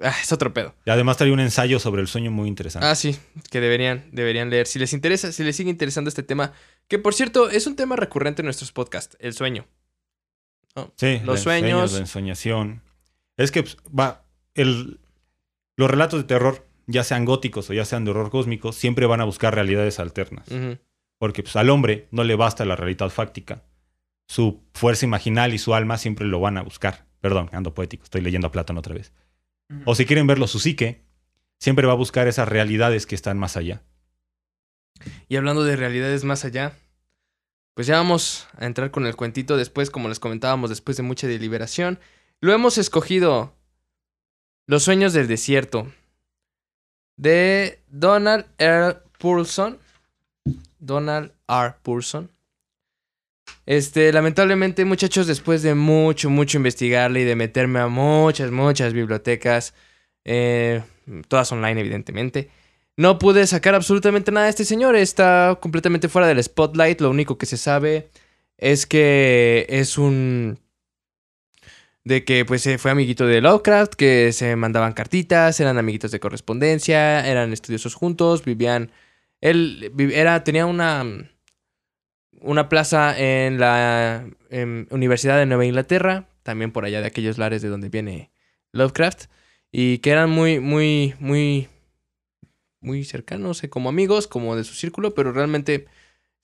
[0.00, 0.76] ah, es otro pedo.
[0.86, 2.86] Y además trae un ensayo sobre el sueño muy interesante.
[2.86, 3.18] Ah, sí,
[3.50, 4.68] que deberían, deberían leer.
[4.68, 6.52] Si les interesa, si les sigue interesando este tema,
[6.86, 9.66] que por cierto es un tema recurrente en nuestros podcasts, el sueño.
[10.94, 11.94] sí, los de sueños.
[11.94, 12.80] La ensoñación.
[13.36, 14.22] Es que pues, va,
[14.54, 15.00] el,
[15.76, 19.20] los relatos de terror, ya sean góticos o ya sean de horror cósmico, siempre van
[19.20, 20.46] a buscar realidades alternas.
[21.18, 23.64] Porque pues, al hombre no le basta la realidad fáctica.
[24.28, 27.12] Su fuerza imaginal y su alma siempre lo van a buscar.
[27.24, 29.10] Perdón, ando poético, estoy leyendo a Platón otra vez.
[29.86, 31.06] O si quieren verlo, su psique
[31.58, 33.82] siempre va a buscar esas realidades que están más allá.
[35.26, 36.76] Y hablando de realidades más allá,
[37.72, 41.26] pues ya vamos a entrar con el cuentito después, como les comentábamos, después de mucha
[41.26, 41.98] deliberación.
[42.42, 43.54] Lo hemos escogido
[44.66, 45.90] Los sueños del desierto
[47.16, 48.98] de Donald R.
[49.18, 49.78] Purson.
[50.78, 51.74] Donald R.
[51.82, 52.33] Purson.
[53.66, 59.74] Este, lamentablemente, muchachos, después de mucho, mucho investigarle y de meterme a muchas, muchas bibliotecas,
[60.24, 60.82] eh,
[61.28, 62.50] todas online, evidentemente,
[62.96, 64.96] no pude sacar absolutamente nada de este señor.
[64.96, 67.00] Está completamente fuera del spotlight.
[67.00, 68.10] Lo único que se sabe
[68.58, 70.60] es que es un.
[72.04, 77.26] De que pues fue amiguito de Lovecraft, que se mandaban cartitas, eran amiguitos de correspondencia,
[77.26, 78.92] eran estudiosos juntos, vivían.
[79.40, 81.04] Él era, tenía una.
[82.44, 87.62] Una plaza en la em, Universidad de Nueva Inglaterra, también por allá de aquellos lares
[87.62, 88.30] de donde viene
[88.72, 89.24] Lovecraft,
[89.72, 91.68] y que eran muy, muy, muy
[92.84, 95.86] muy cercanos, eh, como amigos, como de su círculo, pero realmente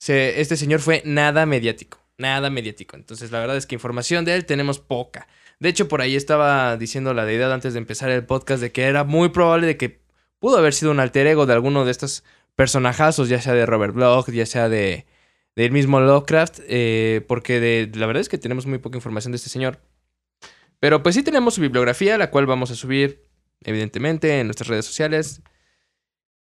[0.07, 2.97] este señor fue nada mediático, nada mediático.
[2.97, 5.27] Entonces, la verdad es que información de él tenemos poca.
[5.59, 8.83] De hecho, por ahí estaba diciendo la deidad antes de empezar el podcast de que
[8.83, 10.01] era muy probable de que
[10.39, 12.23] pudo haber sido un alter ego de alguno de estos
[12.55, 15.05] personajazos, ya sea de Robert Bloch, ya sea de
[15.55, 19.49] del mismo Lovecraft, eh, porque la verdad es que tenemos muy poca información de este
[19.49, 19.79] señor.
[20.79, 23.25] Pero pues sí tenemos su bibliografía, la cual vamos a subir,
[23.61, 25.41] evidentemente, en nuestras redes sociales.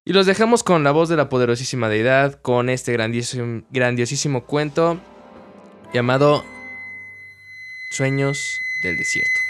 [0.05, 5.01] Y los dejamos con la voz de la poderosísima deidad, con este grandiosísimo cuento
[5.95, 6.45] llamado
[7.93, 9.44] Sueños del Desierto.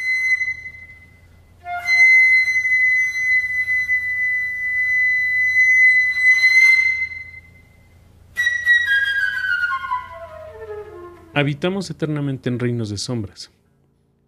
[11.37, 13.51] Habitamos eternamente en reinos de sombras.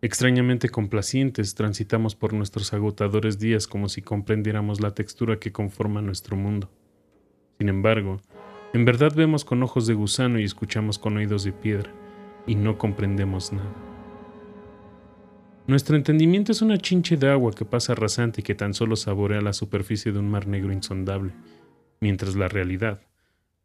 [0.03, 6.37] Extrañamente complacientes transitamos por nuestros agotadores días como si comprendiéramos la textura que conforma nuestro
[6.37, 6.69] mundo.
[7.59, 8.21] Sin embargo,
[8.73, 11.92] en verdad vemos con ojos de gusano y escuchamos con oídos de piedra,
[12.45, 13.73] y no comprendemos nada.
[15.69, 19.40] Nuestro entendimiento es una chinche de agua que pasa rasante y que tan solo saborea
[19.40, 21.31] la superficie de un mar negro insondable,
[22.01, 23.06] mientras la realidad,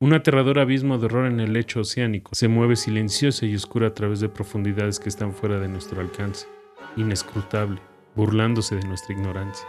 [0.02, 3.94] Un aterrador abismo de horror en el lecho oceánico se mueve silenciosa y oscura a
[3.94, 6.48] través de profundidades que están fuera de nuestro alcance,
[6.98, 7.80] inescrutable,
[8.16, 9.68] burlándose de nuestra ignorancia.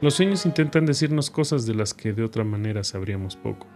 [0.00, 3.68] Los sueños intentan decirnos cosas de las que de otra manera sabríamos poco,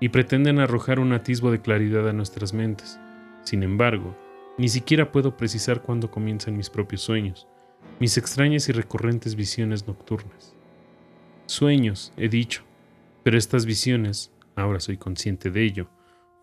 [0.00, 2.98] y pretenden arrojar un atisbo de claridad a nuestras mentes.
[3.44, 4.16] Sin embargo,
[4.58, 7.46] ni siquiera puedo precisar cuándo comienzan mis propios sueños,
[8.00, 10.56] mis extrañas y recurrentes visiones nocturnas.
[11.46, 12.64] Sueños, he dicho,
[13.22, 15.88] pero estas visiones, ahora soy consciente de ello,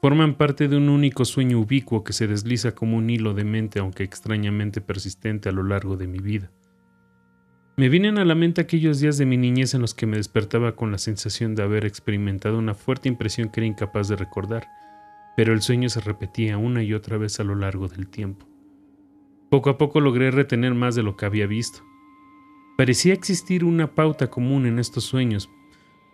[0.01, 3.79] forman parte de un único sueño ubicuo que se desliza como un hilo de mente
[3.79, 6.51] aunque extrañamente persistente a lo largo de mi vida.
[7.77, 10.75] Me vienen a la mente aquellos días de mi niñez en los que me despertaba
[10.75, 14.67] con la sensación de haber experimentado una fuerte impresión que era incapaz de recordar,
[15.37, 18.45] pero el sueño se repetía una y otra vez a lo largo del tiempo.
[19.49, 21.79] Poco a poco logré retener más de lo que había visto.
[22.77, 25.49] Parecía existir una pauta común en estos sueños,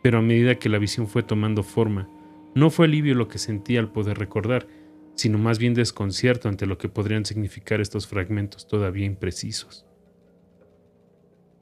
[0.01, 2.09] pero a medida que la visión fue tomando forma,
[2.55, 4.67] no fue alivio lo que sentí al poder recordar,
[5.15, 9.85] sino más bien desconcierto ante lo que podrían significar estos fragmentos todavía imprecisos.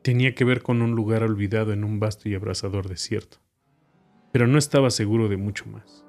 [0.02, 3.38] Tenía que ver con un lugar olvidado en un vasto y abrasador desierto,
[4.32, 6.06] pero no estaba seguro de mucho más.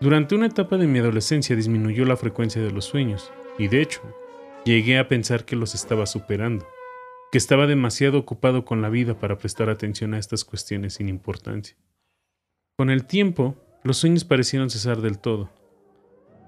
[0.00, 4.00] Durante una etapa de mi adolescencia disminuyó la frecuencia de los sueños, y de hecho,
[4.64, 6.66] llegué a pensar que los estaba superando,
[7.30, 11.76] que estaba demasiado ocupado con la vida para prestar atención a estas cuestiones sin importancia.
[12.76, 15.50] Con el tiempo, los sueños parecieron cesar del todo.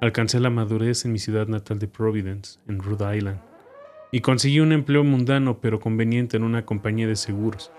[0.00, 3.40] Alcancé la madurez en mi ciudad natal de Providence, en Rhode Island,
[4.10, 7.70] y conseguí un empleo mundano pero conveniente en una compañía de seguros,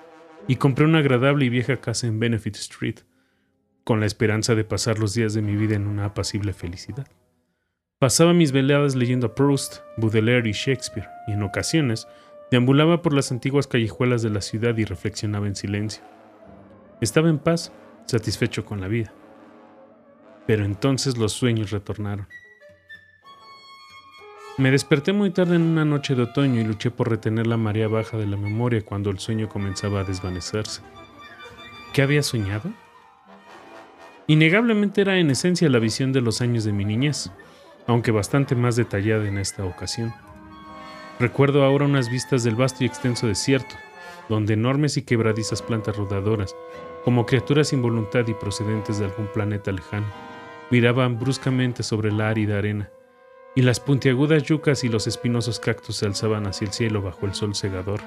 [0.47, 2.99] y compré una agradable y vieja casa en Benefit Street,
[3.83, 7.07] con la esperanza de pasar los días de mi vida en una apacible felicidad.
[7.99, 12.07] Pasaba mis veladas leyendo a Proust, Baudelaire y Shakespeare, y en ocasiones
[12.51, 16.03] deambulaba por las antiguas callejuelas de la ciudad y reflexionaba en silencio.
[17.01, 17.71] Estaba en paz,
[18.05, 19.13] satisfecho con la vida.
[20.45, 22.27] Pero entonces los sueños retornaron.
[24.57, 27.87] Me desperté muy tarde en una noche de otoño y luché por retener la marea
[27.87, 30.81] baja de la memoria cuando el sueño comenzaba a desvanecerse.
[31.91, 32.71] ¿Qué había soñado?
[34.27, 37.31] Innegablemente era en esencia la visión de los años de mi niñez,
[37.87, 40.13] aunque bastante más detallada en esta ocasión.
[41.23, 43.75] Recuerdo ahora unas vistas del vasto y extenso desierto,
[44.27, 46.53] donde enormes y quebradizas plantas rodadoras,
[47.05, 50.05] como criaturas sin voluntad y procedentes de algún planeta lejano,
[50.69, 52.89] miraban bruscamente sobre la árida arena,
[53.55, 57.33] y las puntiagudas yucas y los espinosos cactus se alzaban hacia el cielo bajo el
[57.33, 58.01] sol cegador.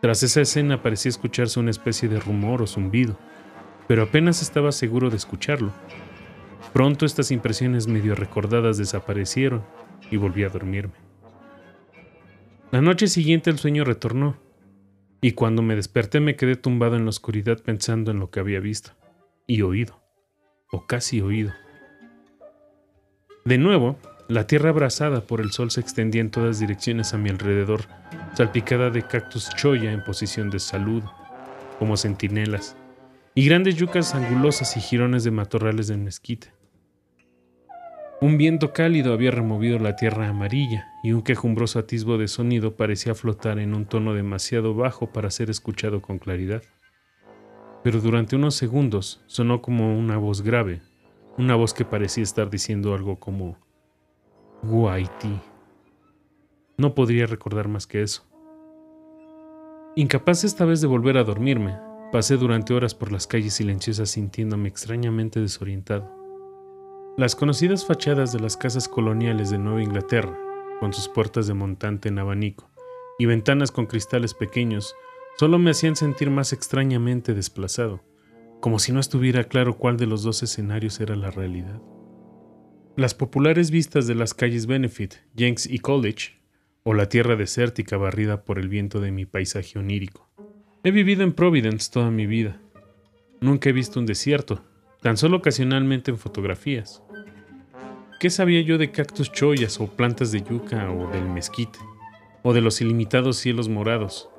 [0.00, 3.18] Tras esa escena parecía escucharse una especie de rumor o zumbido,
[3.88, 5.72] pero apenas estaba seguro de escucharlo.
[6.72, 9.64] Pronto estas impresiones medio recordadas desaparecieron
[10.08, 11.05] y volví a dormirme.
[12.72, 14.36] La noche siguiente el sueño retornó,
[15.20, 18.58] y cuando me desperté me quedé tumbado en la oscuridad pensando en lo que había
[18.58, 18.90] visto
[19.46, 20.00] y oído,
[20.72, 21.52] o casi oído.
[23.44, 23.96] De nuevo,
[24.28, 27.82] la tierra abrasada por el sol se extendía en todas direcciones a mi alrededor,
[28.34, 31.04] salpicada de cactus choya en posición de salud,
[31.78, 32.76] como centinelas,
[33.36, 36.55] y grandes yucas angulosas y jirones de matorrales de mezquite.
[38.18, 43.14] Un viento cálido había removido la tierra amarilla y un quejumbroso atisbo de sonido parecía
[43.14, 46.62] flotar en un tono demasiado bajo para ser escuchado con claridad.
[47.84, 50.80] Pero durante unos segundos sonó como una voz grave,
[51.36, 53.58] una voz que parecía estar diciendo algo como
[54.62, 55.38] Guaiti.
[56.78, 58.24] No podría recordar más que eso.
[59.94, 61.78] Incapaz esta vez de volver a dormirme,
[62.12, 66.25] pasé durante horas por las calles silenciosas sintiéndome extrañamente desorientado.
[67.16, 70.38] Las conocidas fachadas de las casas coloniales de Nueva Inglaterra,
[70.80, 72.70] con sus puertas de montante en abanico
[73.18, 74.94] y ventanas con cristales pequeños,
[75.38, 78.04] solo me hacían sentir más extrañamente desplazado,
[78.60, 81.80] como si no estuviera claro cuál de los dos escenarios era la realidad.
[82.96, 86.42] Las populares vistas de las calles Benefit, Jenks y College,
[86.82, 90.28] o la tierra desértica barrida por el viento de mi paisaje onírico.
[90.84, 92.60] He vivido en Providence toda mi vida.
[93.40, 94.62] Nunca he visto un desierto,
[95.00, 97.02] tan solo ocasionalmente en fotografías.
[98.18, 101.78] ¿Qué sabía yo de cactus choyas o plantas de yuca o del mezquite?
[102.42, 104.30] O de los ilimitados cielos morados.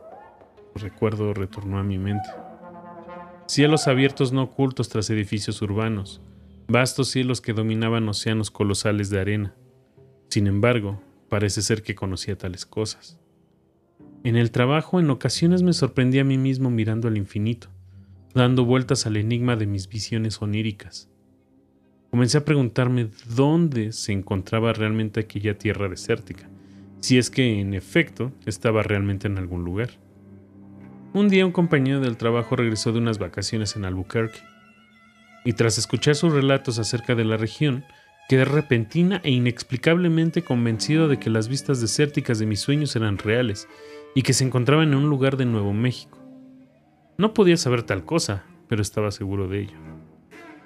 [0.73, 2.27] recuerdo retornó a mi mente.
[3.45, 6.21] Cielos abiertos no ocultos tras edificios urbanos,
[6.67, 9.55] vastos cielos que dominaban océanos colosales de arena.
[10.29, 10.99] Sin embargo,
[11.29, 13.19] parece ser que conocía tales cosas.
[14.23, 17.69] En el trabajo en ocasiones me sorprendí a mí mismo mirando al infinito,
[18.33, 21.11] dando vueltas al enigma de mis visiones oníricas
[22.09, 26.49] comencé a preguntarme dónde se encontraba realmente aquella tierra desértica,
[26.99, 29.89] si es que en efecto estaba realmente en algún lugar.
[31.13, 34.39] Un día un compañero del trabajo regresó de unas vacaciones en Albuquerque.
[35.45, 37.85] y tras escuchar sus relatos acerca de la región,
[38.27, 43.67] quedé repentina e inexplicablemente convencido de que las vistas desérticas de mis sueños eran reales
[44.13, 46.19] y que se encontraban en un lugar de Nuevo México.
[47.17, 49.77] No podía saber tal cosa, pero estaba seguro de ello.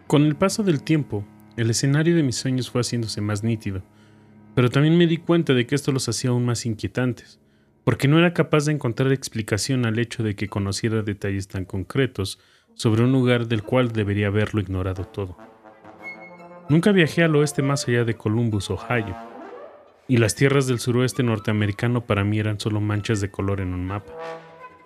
[0.08, 1.26] Con el paso del tiempo,
[1.58, 3.84] el escenario de mis sueños fue haciéndose más nítido,
[4.56, 7.39] pero también me di cuenta de que esto los hacía aún más inquietantes,
[7.84, 12.39] porque no era capaz de encontrar explicación al hecho de que conociera detalles tan concretos
[12.74, 15.38] sobre un lugar del cual debería haberlo ignorado todo.
[16.70, 19.16] Nunca viajé al oeste más allá de Columbus, Ohio,
[20.08, 23.86] y las tierras del suroeste norteamericano para mí eran solo manchas de color en un
[23.86, 24.14] mapa.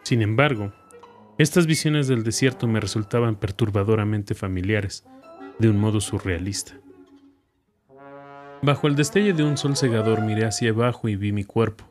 [0.03, 0.71] Sin embargo,
[1.37, 5.05] estas visiones del desierto me resultaban perturbadoramente familiares,
[5.59, 6.73] de un modo surrealista.
[8.61, 11.85] Bajo el destello de un sol cegador miré hacia abajo y vi mi cuerpo.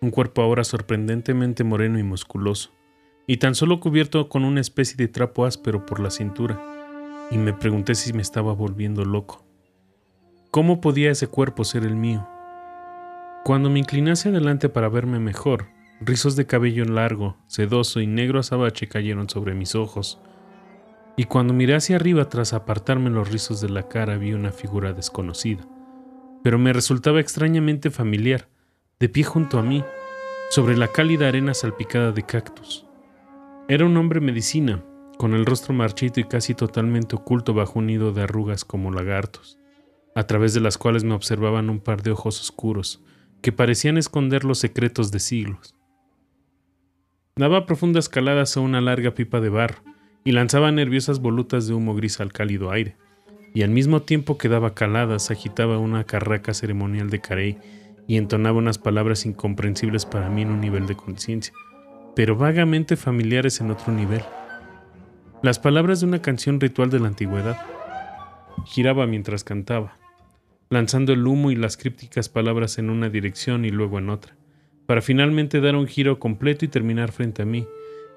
[0.00, 2.72] Un cuerpo ahora sorprendentemente moreno y musculoso,
[3.26, 6.60] y tan solo cubierto con una especie de trapo áspero por la cintura,
[7.30, 9.44] y me pregunté si me estaba volviendo loco.
[10.50, 12.28] ¿Cómo podía ese cuerpo ser el mío?
[13.44, 15.68] Cuando me incliné hacia adelante para verme mejor,
[16.00, 20.20] rizos de cabello largo, sedoso y negro azabache cayeron sobre mis ojos,
[21.16, 24.92] y cuando miré hacia arriba tras apartarme los rizos de la cara vi una figura
[24.92, 25.66] desconocida,
[26.42, 28.48] pero me resultaba extrañamente familiar,
[28.98, 29.84] de pie junto a mí,
[30.50, 32.86] sobre la cálida arena salpicada de cactus.
[33.68, 34.82] Era un hombre medicina,
[35.18, 39.58] con el rostro marchito y casi totalmente oculto bajo un nido de arrugas como lagartos,
[40.14, 43.02] a través de las cuales me observaban un par de ojos oscuros,
[43.40, 45.74] que parecían esconder los secretos de siglos.
[47.36, 49.82] Daba profundas caladas a una larga pipa de barro,
[50.24, 52.96] y lanzaba nerviosas volutas de humo gris al cálido aire,
[53.54, 57.58] y al mismo tiempo que daba caladas agitaba una carraca ceremonial de carey
[58.06, 61.54] y entonaba unas palabras incomprensibles para mí en un nivel de conciencia,
[62.14, 64.22] pero vagamente familiares en otro nivel.
[65.42, 67.58] Las palabras de una canción ritual de la antigüedad.
[68.66, 69.98] Giraba mientras cantaba,
[70.70, 74.36] lanzando el humo y las crípticas palabras en una dirección y luego en otra,
[74.86, 77.66] para finalmente dar un giro completo y terminar frente a mí,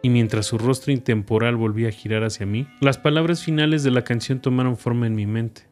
[0.02, 4.04] y mientras su rostro intemporal volvía a girar hacia mí, las palabras finales de la
[4.04, 5.68] canción tomaron forma en mi mente.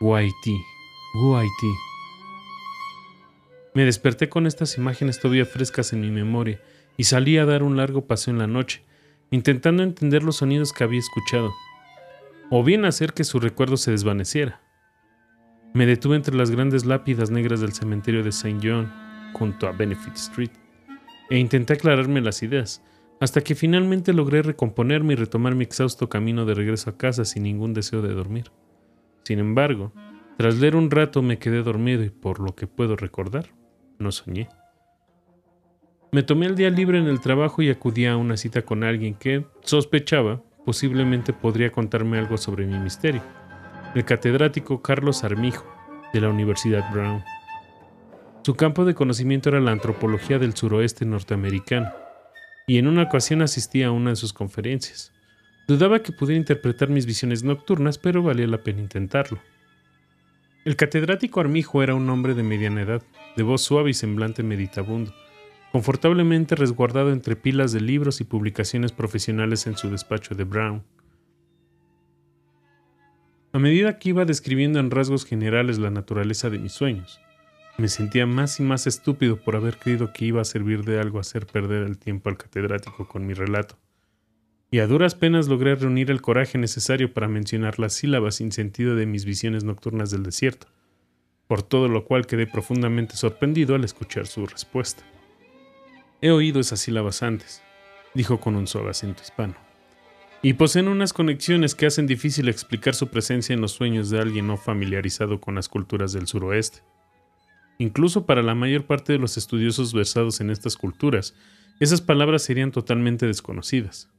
[0.00, 0.56] Guaití,
[1.14, 1.72] Guaití.
[3.74, 6.60] Me desperté con estas imágenes todavía frescas en mi memoria
[6.96, 8.82] y salí a dar un largo paseo en la noche,
[9.30, 11.52] intentando entender los sonidos que había escuchado,
[12.50, 14.60] o bien hacer que su recuerdo se desvaneciera.
[15.74, 18.58] Me detuve entre las grandes lápidas negras del cementerio de St.
[18.62, 18.92] John,
[19.34, 20.52] junto a Benefit Street,
[21.28, 22.82] e intenté aclararme las ideas,
[23.20, 27.44] hasta que finalmente logré recomponerme y retomar mi exhausto camino de regreso a casa sin
[27.44, 28.50] ningún deseo de dormir.
[29.24, 29.92] Sin embargo,
[30.36, 33.46] tras leer un rato me quedé dormido y por lo que puedo recordar,
[33.98, 34.48] no soñé.
[36.12, 39.14] Me tomé el día libre en el trabajo y acudí a una cita con alguien
[39.14, 43.22] que, sospechaba, posiblemente podría contarme algo sobre mi misterio,
[43.94, 45.64] el catedrático Carlos Armijo,
[46.12, 47.22] de la Universidad Brown.
[48.42, 51.90] Su campo de conocimiento era la antropología del suroeste norteamericano,
[52.68, 55.12] y en una ocasión asistí a una de sus conferencias.
[55.68, 59.40] Dudaba que pudiera interpretar mis visiones nocturnas, pero valía la pena intentarlo.
[60.64, 63.02] El catedrático Armijo era un hombre de mediana edad,
[63.36, 65.14] de voz suave y semblante meditabundo,
[65.70, 70.82] confortablemente resguardado entre pilas de libros y publicaciones profesionales en su despacho de Brown.
[73.52, 77.20] A medida que iba describiendo en rasgos generales la naturaleza de mis sueños,
[77.78, 81.20] me sentía más y más estúpido por haber creído que iba a servir de algo
[81.20, 83.76] hacer perder el tiempo al catedrático con mi relato.
[84.70, 88.96] Y a duras penas logré reunir el coraje necesario para mencionar las sílabas sin sentido
[88.96, 90.68] de mis visiones nocturnas del desierto,
[91.46, 95.04] por todo lo cual quedé profundamente sorprendido al escuchar su respuesta.
[96.20, 97.62] He oído esas sílabas antes,
[98.14, 99.54] dijo con un suave acento hispano,
[100.42, 104.46] y poseen unas conexiones que hacen difícil explicar su presencia en los sueños de alguien
[104.46, 106.80] no familiarizado con las culturas del suroeste.
[107.78, 111.34] Incluso para la mayor parte de los estudiosos versados en estas culturas,
[111.78, 114.10] esas palabras serían totalmente desconocidas.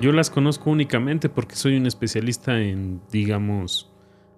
[0.00, 3.90] Yo las conozco únicamente porque soy un especialista en, digamos,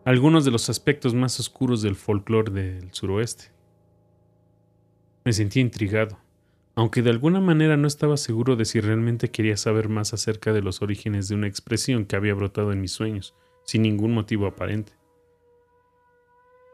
[0.05, 3.47] algunos de los aspectos más oscuros del folclore del suroeste.
[5.25, 6.19] Me sentí intrigado,
[6.75, 10.63] aunque de alguna manera no estaba seguro de si realmente quería saber más acerca de
[10.63, 14.93] los orígenes de una expresión que había brotado en mis sueños, sin ningún motivo aparente.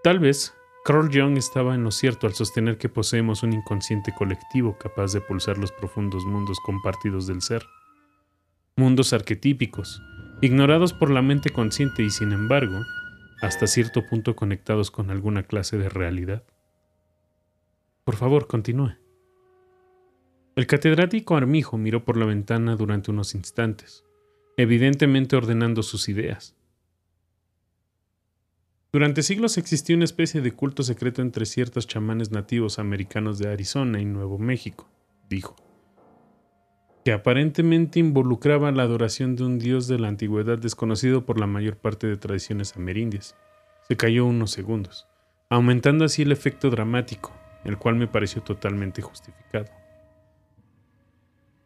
[0.02, 0.52] Tal vez
[0.84, 5.22] Carl Jung estaba en lo cierto al sostener que poseemos un inconsciente colectivo capaz de
[5.22, 7.64] pulsar los profundos mundos compartidos del ser.
[8.76, 10.02] Mundos arquetípicos,
[10.42, 12.82] ignorados por la mente consciente y sin embargo,
[13.40, 16.44] hasta cierto punto conectados con alguna clase de realidad.
[18.04, 18.98] Por favor, continúe.
[20.54, 24.04] El catedrático Armijo miró por la ventana durante unos instantes,
[24.58, 26.54] evidentemente ordenando sus ideas.
[28.94, 34.00] Durante siglos existió una especie de culto secreto entre ciertos chamanes nativos americanos de Arizona
[34.00, 34.88] y Nuevo México,
[35.28, 35.56] dijo,
[37.04, 41.76] que aparentemente involucraba la adoración de un dios de la antigüedad desconocido por la mayor
[41.76, 43.34] parte de tradiciones amerindias.
[43.88, 45.08] Se cayó unos segundos,
[45.50, 47.32] aumentando así el efecto dramático,
[47.64, 49.72] el cual me pareció totalmente justificado.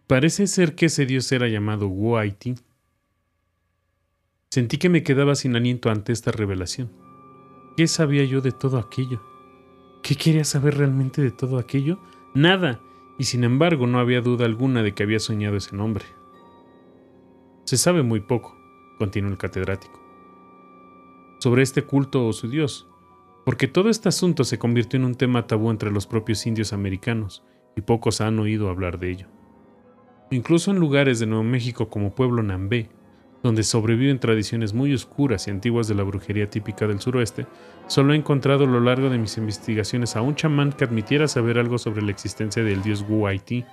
[0.07, 2.55] Parece ser que ese dios era llamado Wuaiti.
[4.49, 7.07] Sentí que me quedaba sin aliento ante esta revelación.
[7.79, 9.20] ¿Qué sabía yo de todo aquello?
[10.03, 12.01] ¿Qué quería saber realmente de todo aquello?
[12.35, 12.81] Nada,
[13.18, 16.05] y sin embargo no había duda alguna de que había soñado ese nombre.
[17.66, 18.57] Se sabe muy poco,
[18.99, 20.03] continuó el catedrático,
[21.39, 22.89] sobre este culto o su dios,
[23.45, 27.45] porque todo este asunto se convirtió en un tema tabú entre los propios indios americanos,
[27.76, 29.29] y pocos han oído hablar de ello.
[30.33, 32.91] Incluso en lugares de Nuevo México como Pueblo Nambé,
[33.43, 37.47] donde sobreviven tradiciones muy oscuras y antiguas de la brujería típica del suroeste,
[37.86, 41.59] solo he encontrado a lo largo de mis investigaciones a un chamán que admitiera saber
[41.59, 43.64] algo sobre la existencia del dios Wu Haití.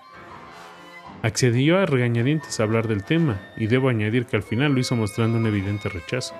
[1.23, 4.95] Accedió a regañadientes a hablar del tema, y debo añadir que al final lo hizo
[4.95, 6.35] mostrando un evidente rechazo.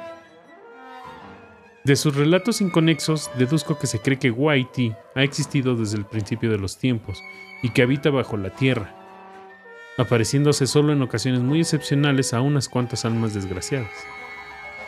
[1.83, 6.05] De sus relatos inconexos, deduzco que se cree que Wu Haití ha existido desde el
[6.05, 7.21] principio de los tiempos
[7.61, 9.04] y que habita bajo la tierra,
[9.97, 13.91] apareciéndose solo en ocasiones muy excepcionales a unas cuantas almas desgraciadas.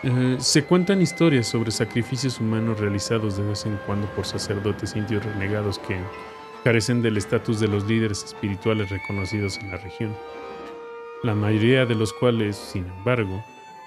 [0.04, 5.26] Eh, se cuentan historias sobre sacrificios humanos realizados de vez en cuando por sacerdotes indios
[5.26, 5.98] renegados que
[6.64, 10.16] carecen del estatus de los líderes espirituales reconocidos en la región,
[11.24, 13.44] la mayoría de los cuales, sin embargo,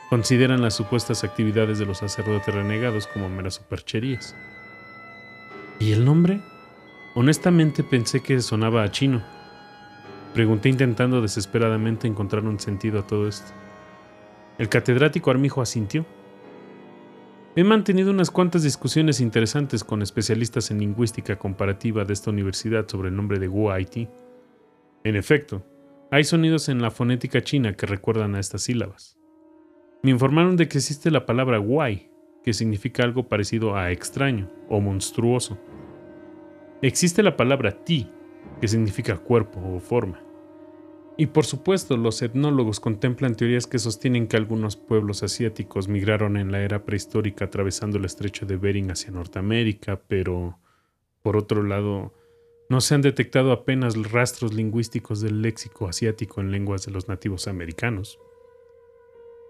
[0.08, 4.34] consideran las supuestas actividades de los sacerdotes renegados como meras supercherías.
[5.78, 6.40] ¿Y el nombre?
[7.14, 9.22] Honestamente pensé que sonaba a chino
[10.34, 13.50] Pregunté intentando desesperadamente encontrar un sentido a todo esto.
[14.58, 16.06] El catedrático Armijo asintió.
[17.56, 23.08] He mantenido unas cuantas discusiones interesantes con especialistas en lingüística comparativa de esta universidad sobre
[23.08, 23.70] el nombre de Wu.
[25.02, 25.66] En efecto,
[26.12, 29.18] hay sonidos en la fonética china que recuerdan a estas sílabas.
[30.02, 32.10] Me informaron de que existe la palabra Wai,
[32.44, 35.58] que significa algo parecido a extraño o monstruoso.
[36.82, 38.08] Existe la palabra Ti,
[38.60, 40.22] que significa cuerpo o forma.
[41.16, 46.50] Y por supuesto, los etnólogos contemplan teorías que sostienen que algunos pueblos asiáticos migraron en
[46.50, 50.58] la era prehistórica atravesando el estrecho de Bering hacia Norteamérica, pero,
[51.22, 52.14] por otro lado,
[52.70, 57.48] no se han detectado apenas rastros lingüísticos del léxico asiático en lenguas de los nativos
[57.48, 58.18] americanos.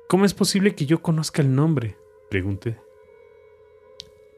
[0.09, 1.97] ¿Cómo es posible que yo conozca el nombre?
[2.31, 2.79] pregunté.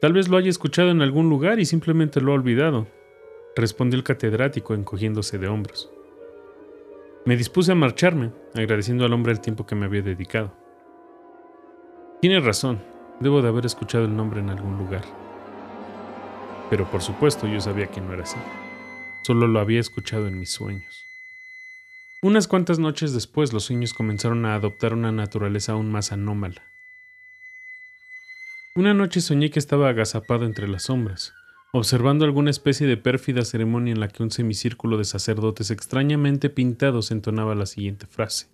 [0.01, 2.87] Tal vez lo haya escuchado en algún lugar y simplemente lo ha olvidado,
[3.55, 5.89] respondió el catedrático encogiéndose de hombros.
[7.25, 10.53] Me dispuse a marcharme, agradeciendo al hombre el tiempo que me había dedicado.
[12.21, 12.81] Tiene razón,
[13.19, 15.03] debo de haber escuchado el nombre en algún lugar.
[16.69, 18.37] Pero por supuesto yo sabía que no era así.
[19.23, 21.05] Solo lo había escuchado en mis sueños.
[22.21, 26.63] Unas cuantas noches después los sueños comenzaron a adoptar una naturaleza aún más anómala.
[28.75, 31.33] Una noche soñé que estaba agazapado entre las sombras,
[31.75, 37.09] observando alguna especie de pérfida ceremonia en la que un semicírculo de sacerdotes extrañamente pintados
[37.09, 38.47] entonaba la siguiente frase.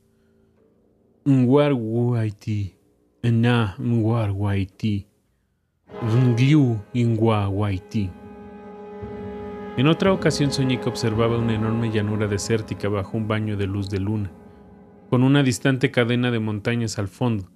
[1.28, 2.76] Ngwar Waiti,
[3.22, 5.06] Ena Ngwar Waiti,
[6.02, 8.10] Ngliu Ingwa Waiti.
[9.76, 14.00] En otra ocasión soñé observaba una enorme llanura desértica bajo un baño de luz de
[14.00, 14.32] luna,
[15.10, 17.52] con una distante cadena de montañas al fondo,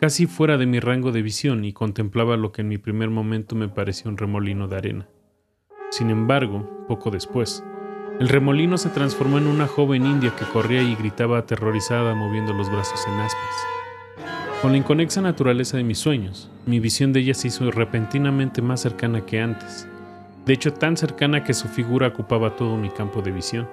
[0.00, 3.56] casi fuera de mi rango de visión y contemplaba lo que en mi primer momento
[3.56, 5.08] me pareció un remolino de arena.
[5.90, 7.64] Sin embargo, poco después,
[8.20, 12.70] el remolino se transformó en una joven india que corría y gritaba aterrorizada moviendo los
[12.70, 13.68] brazos en aspas.
[14.62, 18.80] Con la inconexa naturaleza de mis sueños, mi visión de ella se hizo repentinamente más
[18.80, 19.88] cercana que antes,
[20.44, 23.68] de hecho tan cercana que su figura ocupaba todo mi campo de visión.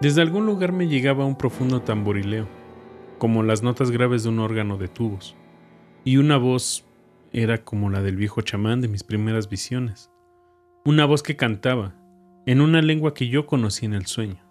[0.00, 2.46] Desde algún lugar me llegaba un profundo tamborileo,
[3.18, 5.36] como las notas graves de un órgano de tubos,
[6.04, 6.86] y una voz
[7.32, 10.10] era como la del viejo chamán de mis primeras visiones,
[10.84, 11.94] una voz que cantaba,
[12.46, 14.42] en una lengua que yo conocí en el sueño.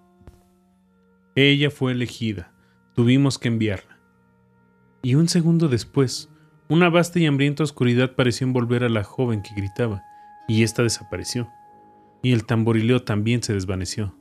[1.36, 2.54] Ella fue elegida,
[2.94, 4.00] tuvimos que enviarla.
[5.02, 6.30] Y un segundo después,
[6.68, 10.04] una vasta y hambrienta oscuridad pareció envolver a la joven que gritaba,
[10.48, 11.50] y ésta desapareció,
[12.22, 14.16] y el tamborileo también se desvaneció.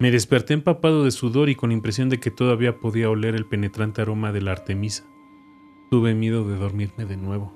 [0.00, 4.00] Me desperté empapado de sudor y con impresión de que todavía podía oler el penetrante
[4.00, 5.04] aroma de la Artemisa.
[5.90, 7.52] Tuve miedo de dormirme de nuevo.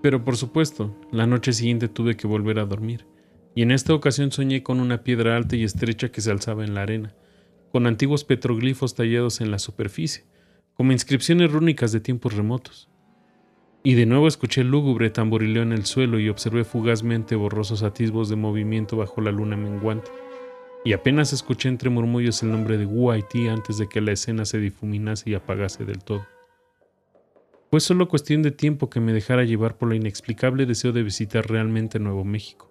[0.00, 3.04] Pero por supuesto, la noche siguiente tuve que volver a dormir,
[3.54, 6.72] y en esta ocasión soñé con una piedra alta y estrecha que se alzaba en
[6.72, 7.14] la arena,
[7.70, 10.24] con antiguos petroglifos tallados en la superficie,
[10.72, 12.88] como inscripciones rúnicas de tiempos remotos.
[13.84, 18.30] Y de nuevo escuché el lúgubre tamborileo en el suelo y observé fugazmente borrosos atisbos
[18.30, 20.10] de movimiento bajo la luna menguante.
[20.84, 24.58] Y apenas escuché entre murmullos el nombre de Wu antes de que la escena se
[24.58, 26.26] difuminase y apagase del todo.
[27.70, 31.48] Fue solo cuestión de tiempo que me dejara llevar por la inexplicable deseo de visitar
[31.48, 32.70] realmente Nuevo México.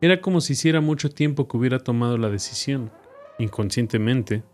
[0.00, 2.92] Era como si hiciera mucho tiempo que hubiera tomado la decisión,
[3.38, 4.44] inconscientemente,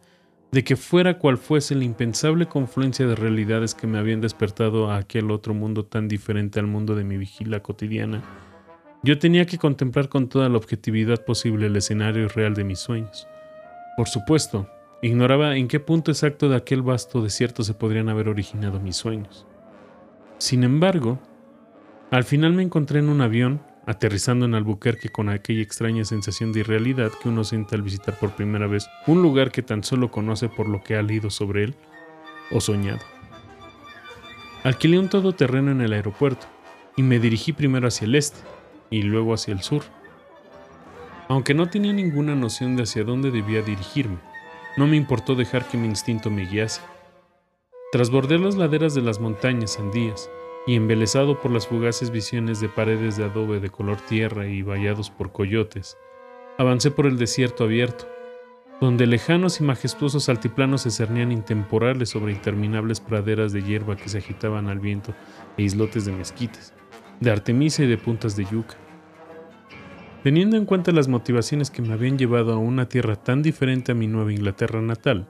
[0.53, 4.99] de que fuera cual fuese la impensable confluencia de realidades que me habían despertado a
[4.99, 8.23] aquel otro mundo tan diferente al mundo de mi vigila cotidiana,
[9.03, 13.27] yo tenía que contemplar con toda la objetividad posible el escenario real de mis sueños.
[13.97, 14.69] Por supuesto,
[15.05, 19.45] Ignoraba en qué punto exacto de aquel vasto desierto se podrían haber originado mis sueños.
[20.39, 21.19] Sin embargo,
[22.13, 26.61] al final me encontré en un avión, aterrizando en Albuquerque con aquella extraña sensación de
[26.61, 30.49] irrealidad que uno siente al visitar por primera vez un lugar que tan solo conoce
[30.49, 31.75] por lo que ha leído sobre él
[32.53, 33.01] o soñado.
[34.63, 36.47] Alquilé un todoterreno en el aeropuerto
[36.97, 38.39] y me dirigí primero hacia el este
[38.93, 39.83] y luego hacia el sur.
[41.29, 44.19] Aunque no tenía ninguna noción de hacia dónde debía dirigirme,
[44.77, 46.83] no me importó dejar que mi instinto me guiase.
[47.91, 50.31] Tras bordear las laderas de las montañas andías
[50.67, 55.11] y embelesado por las fugaces visiones de paredes de adobe de color tierra y vallados
[55.11, 55.97] por coyotes,
[56.59, 58.07] avancé por el desierto abierto,
[58.81, 64.19] donde lejanos y majestuosos altiplanos se cernían intemporales sobre interminables praderas de hierba que se
[64.19, 65.15] agitaban al viento
[65.57, 66.75] e islotes de mezquites,
[67.21, 68.77] de artemisa y de puntas de yuca.
[70.23, 73.97] Teniendo en cuenta las motivaciones que me habían llevado a una tierra tan diferente a
[73.97, 75.27] mi Nueva Inglaterra natal,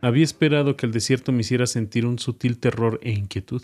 [0.00, 3.62] había esperado que el desierto me hiciera sentir un sutil terror e inquietud,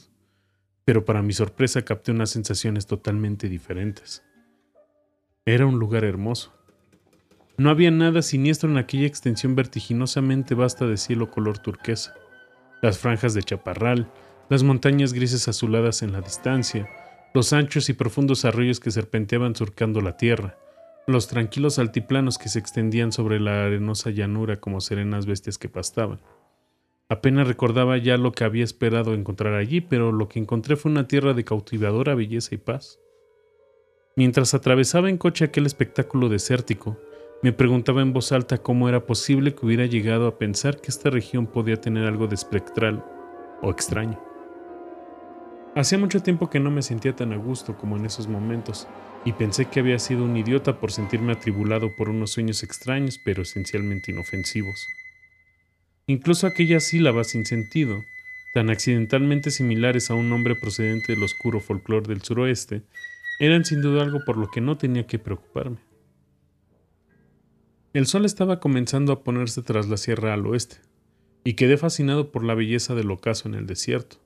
[0.85, 4.25] pero para mi sorpresa capté unas sensaciones totalmente diferentes.
[5.47, 6.53] Era un lugar hermoso.
[7.57, 12.14] No había nada siniestro en aquella extensión vertiginosamente vasta de cielo color turquesa.
[12.83, 14.11] Las franjas de chaparral,
[14.49, 16.89] las montañas grises azuladas en la distancia,
[17.33, 20.59] los anchos y profundos arroyos que serpenteaban surcando la tierra,
[21.07, 26.21] los tranquilos altiplanos que se extendían sobre la arenosa llanura como serenas bestias que pastaban.
[27.09, 31.07] Apenas recordaba ya lo que había esperado encontrar allí, pero lo que encontré fue una
[31.07, 32.99] tierra de cautivadora belleza y paz.
[34.17, 36.99] Mientras atravesaba en coche aquel espectáculo desértico,
[37.43, 41.11] me preguntaba en voz alta cómo era posible que hubiera llegado a pensar que esta
[41.11, 43.05] región podía tener algo de espectral
[43.61, 44.19] o extraño.
[45.75, 48.87] Hacía mucho tiempo que no me sentía tan a gusto como en esos momentos,
[49.25, 53.43] y pensé que había sido un idiota por sentirme atribulado por unos sueños extraños pero
[53.43, 54.87] esencialmente inofensivos.
[56.07, 58.05] Incluso aquellas sílabas sin sentido,
[58.53, 62.83] tan accidentalmente similares a un nombre procedente del oscuro folclore del suroeste,
[63.41, 65.79] eran sin duda algo por lo que no tenía que preocuparme.
[67.95, 70.77] El sol estaba comenzando a ponerse tras la sierra al oeste,
[71.43, 74.24] y quedé fascinado por la belleza del ocaso en el desierto.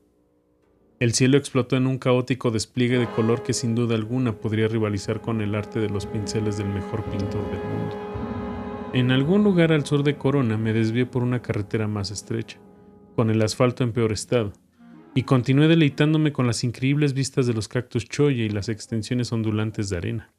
[1.00, 5.20] El cielo explotó en un caótico despliegue de color que sin duda alguna podría rivalizar
[5.20, 7.96] con el arte de los pinceles del mejor pintor del mundo.
[8.92, 12.58] En algún lugar al sur de Corona me desvié por una carretera más estrecha,
[13.14, 14.52] con el asfalto en peor estado,
[15.14, 19.90] y continué deleitándome con las increíbles vistas de los cactus choya y las extensiones ondulantes
[19.90, 20.32] de arena,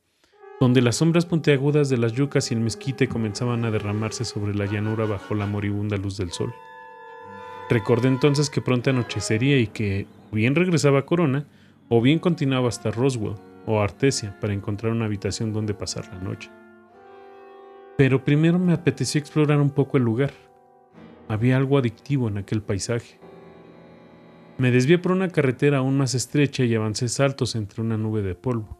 [0.59, 4.65] donde las sombras puntiagudas de las yucas y el mezquite comenzaban a derramarse sobre la
[4.65, 6.53] llanura bajo la moribunda luz del sol.
[7.69, 11.45] Recordé entonces que pronto anochecería y que, bien regresaba a Corona,
[11.89, 16.49] o bien continuaba hasta Roswell o Artesia para encontrar una habitación donde pasar la noche.
[17.97, 20.31] Pero primero me apeteció explorar un poco el lugar.
[21.27, 23.19] Había algo adictivo en aquel paisaje.
[24.57, 28.35] Me desvié por una carretera aún más estrecha y avancé saltos entre una nube de
[28.35, 28.77] polvo,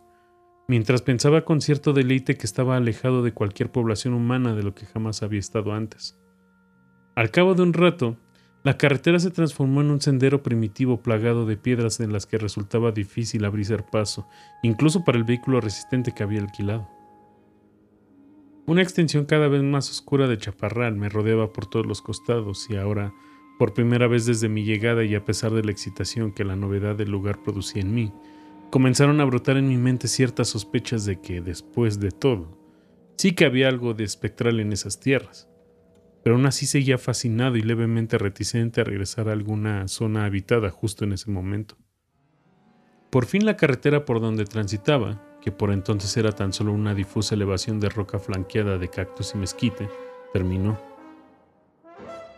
[0.68, 4.86] mientras pensaba con cierto deleite que estaba alejado de cualquier población humana de lo que
[4.86, 6.20] jamás había estado antes.
[7.16, 8.18] Al cabo de un rato,
[8.62, 12.92] la carretera se transformó en un sendero primitivo plagado de piedras en las que resultaba
[12.92, 14.28] difícil abrirse paso,
[14.64, 16.90] incluso para el vehículo resistente que había alquilado.
[18.66, 22.76] Una extensión cada vez más oscura de chaparral me rodeaba por todos los costados y
[22.76, 23.14] ahora,
[23.58, 26.96] por primera vez desde mi llegada y a pesar de la excitación que la novedad
[26.96, 28.12] del lugar producía en mí,
[28.70, 32.60] comenzaron a brotar en mi mente ciertas sospechas de que, después de todo,
[33.18, 35.49] sí que había algo de espectral en esas tierras
[36.30, 41.04] pero aún así seguía fascinado y levemente reticente a regresar a alguna zona habitada justo
[41.04, 41.76] en ese momento.
[43.10, 47.34] Por fin la carretera por donde transitaba, que por entonces era tan solo una difusa
[47.34, 49.90] elevación de roca flanqueada de cactus y mezquite,
[50.32, 50.80] terminó.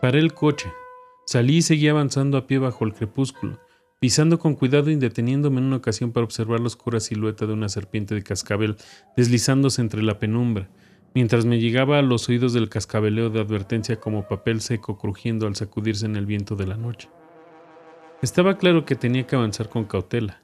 [0.00, 0.72] Paré el coche,
[1.26, 3.60] salí y seguí avanzando a pie bajo el crepúsculo,
[4.00, 7.68] pisando con cuidado y deteniéndome en una ocasión para observar la oscura silueta de una
[7.68, 8.78] serpiente de cascabel
[9.18, 10.70] deslizándose entre la penumbra,
[11.14, 15.56] mientras me llegaba a los oídos del cascabeleo de advertencia como papel seco crujiendo al
[15.56, 17.08] sacudirse en el viento de la noche.
[18.22, 20.42] Estaba claro que tenía que avanzar con cautela,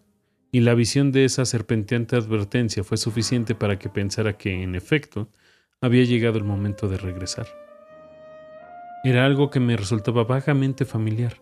[0.50, 5.28] y la visión de esa serpenteante advertencia fue suficiente para que pensara que, en efecto,
[5.80, 7.46] había llegado el momento de regresar.
[9.04, 11.40] Era algo que me resultaba vagamente familiar,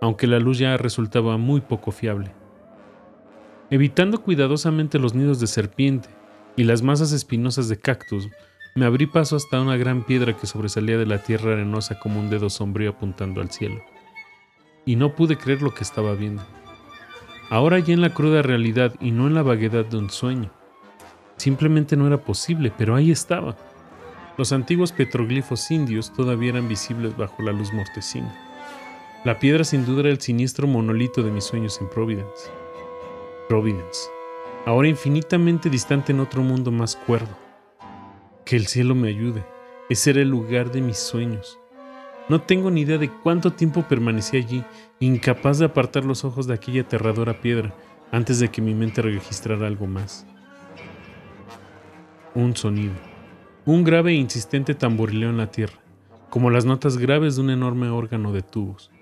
[0.00, 2.32] aunque la luz ya resultaba muy poco fiable.
[3.70, 6.08] Evitando cuidadosamente los nidos de serpiente
[6.56, 8.28] y las masas espinosas de cactus,
[8.76, 12.28] me abrí paso hasta una gran piedra que sobresalía de la tierra arenosa como un
[12.28, 13.82] dedo sombrío apuntando al cielo.
[14.84, 16.42] Y no pude creer lo que estaba viendo.
[17.48, 20.50] Ahora ya en la cruda realidad y no en la vaguedad de un sueño.
[21.38, 23.56] Simplemente no era posible, pero ahí estaba.
[24.36, 28.34] Los antiguos petroglifos indios todavía eran visibles bajo la luz mortecina.
[29.24, 32.50] La piedra sin duda era el siniestro monolito de mis sueños en Providence.
[33.48, 34.00] Providence,
[34.66, 37.45] ahora infinitamente distante en otro mundo más cuerdo.
[38.46, 39.44] Que el cielo me ayude,
[39.90, 41.58] ese era el lugar de mis sueños.
[42.28, 44.64] No tengo ni idea de cuánto tiempo permanecí allí,
[45.00, 47.74] incapaz de apartar los ojos de aquella aterradora piedra
[48.12, 50.28] antes de que mi mente registrara algo más.
[52.36, 52.94] Un sonido.
[53.64, 55.80] Un grave e insistente tamborileo en la tierra,
[56.30, 58.92] como las notas graves de un enorme órgano de tubos.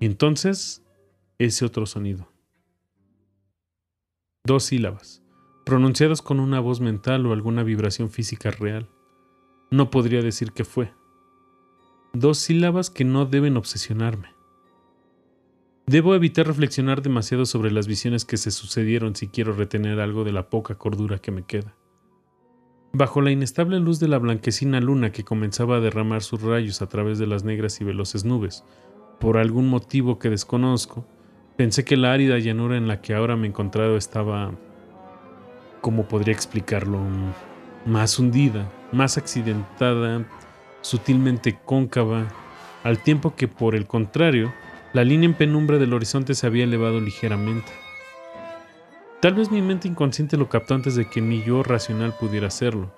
[0.00, 0.82] Y entonces,
[1.38, 2.28] ese otro sonido.
[4.44, 5.21] Dos sílabas,
[5.64, 8.88] pronunciadas con una voz mental o alguna vibración física real.
[9.70, 10.92] No podría decir qué fue.
[12.12, 14.28] Dos sílabas que no deben obsesionarme.
[15.86, 20.32] Debo evitar reflexionar demasiado sobre las visiones que se sucedieron si quiero retener algo de
[20.32, 21.74] la poca cordura que me queda.
[22.92, 26.88] Bajo la inestable luz de la blanquecina luna que comenzaba a derramar sus rayos a
[26.88, 28.64] través de las negras y veloces nubes,
[29.18, 31.06] por algún motivo que desconozco,
[31.56, 34.52] pensé que la árida llanura en la que ahora me he encontrado estaba,
[35.82, 36.98] ¿cómo podría explicarlo?
[37.84, 40.24] Más hundida, más accidentada,
[40.80, 42.28] sutilmente cóncava,
[42.84, 44.54] al tiempo que por el contrario,
[44.94, 47.70] la línea en penumbra del horizonte se había elevado ligeramente.
[49.20, 52.94] Tal vez mi mente inconsciente lo captó antes de que mi yo racional pudiera hacerlo,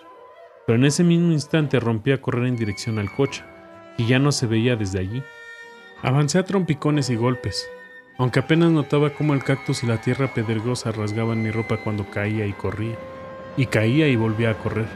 [0.66, 3.42] pero en ese mismo instante rompí a correr en dirección al coche,
[3.96, 5.22] y ya no se veía desde allí.
[6.02, 7.66] Avancé a trompicones y golpes,
[8.16, 12.46] aunque apenas notaba cómo el cactus y la tierra pedregosa rasgaban mi ropa cuando caía
[12.46, 12.96] y corría,
[13.56, 14.86] y caía y volvía a correr,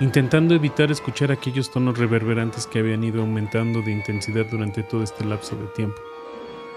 [0.00, 5.24] intentando evitar escuchar aquellos tonos reverberantes que habían ido aumentando de intensidad durante todo este
[5.24, 6.00] lapso de tiempo.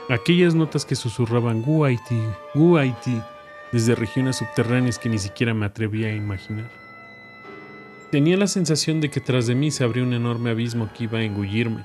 [0.10, 2.22] Aquellas notas que susurraban Guaiti,
[2.54, 3.22] Guaiti,
[3.72, 6.70] desde regiones subterráneas que ni siquiera me atrevía a imaginar.
[8.12, 11.20] Tenía la sensación de que tras de mí se abría un enorme abismo que iba
[11.20, 11.84] a engullirme,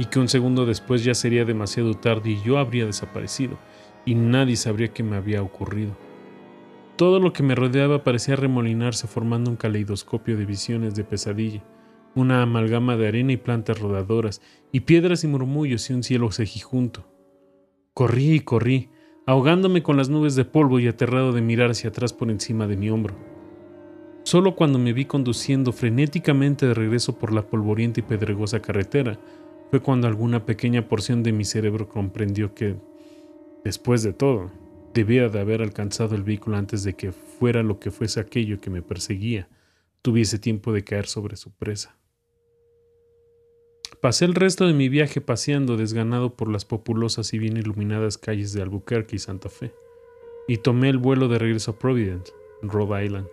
[0.00, 3.58] y que un segundo después ya sería demasiado tarde y yo habría desaparecido,
[4.06, 5.94] y nadie sabría qué me había ocurrido.
[6.96, 11.62] Todo lo que me rodeaba parecía remolinarse formando un caleidoscopio de visiones de pesadilla,
[12.14, 14.40] una amalgama de arena y plantas rodadoras,
[14.72, 17.06] y piedras y murmullos y un cielo cejijunto.
[17.92, 18.88] Corrí y corrí,
[19.26, 22.78] ahogándome con las nubes de polvo y aterrado de mirar hacia atrás por encima de
[22.78, 23.14] mi hombro.
[24.22, 29.18] Solo cuando me vi conduciendo frenéticamente de regreso por la polvorienta y pedregosa carretera,
[29.70, 32.76] fue cuando alguna pequeña porción de mi cerebro comprendió que,
[33.64, 34.50] después de todo,
[34.92, 38.70] debía de haber alcanzado el vehículo antes de que fuera lo que fuese aquello que
[38.70, 39.48] me perseguía,
[40.02, 41.96] tuviese tiempo de caer sobre su presa.
[44.00, 48.52] Pasé el resto de mi viaje paseando desganado por las populosas y bien iluminadas calles
[48.52, 49.72] de Albuquerque y Santa Fe,
[50.48, 53.28] y tomé el vuelo de regreso a Providence, Rhode Island.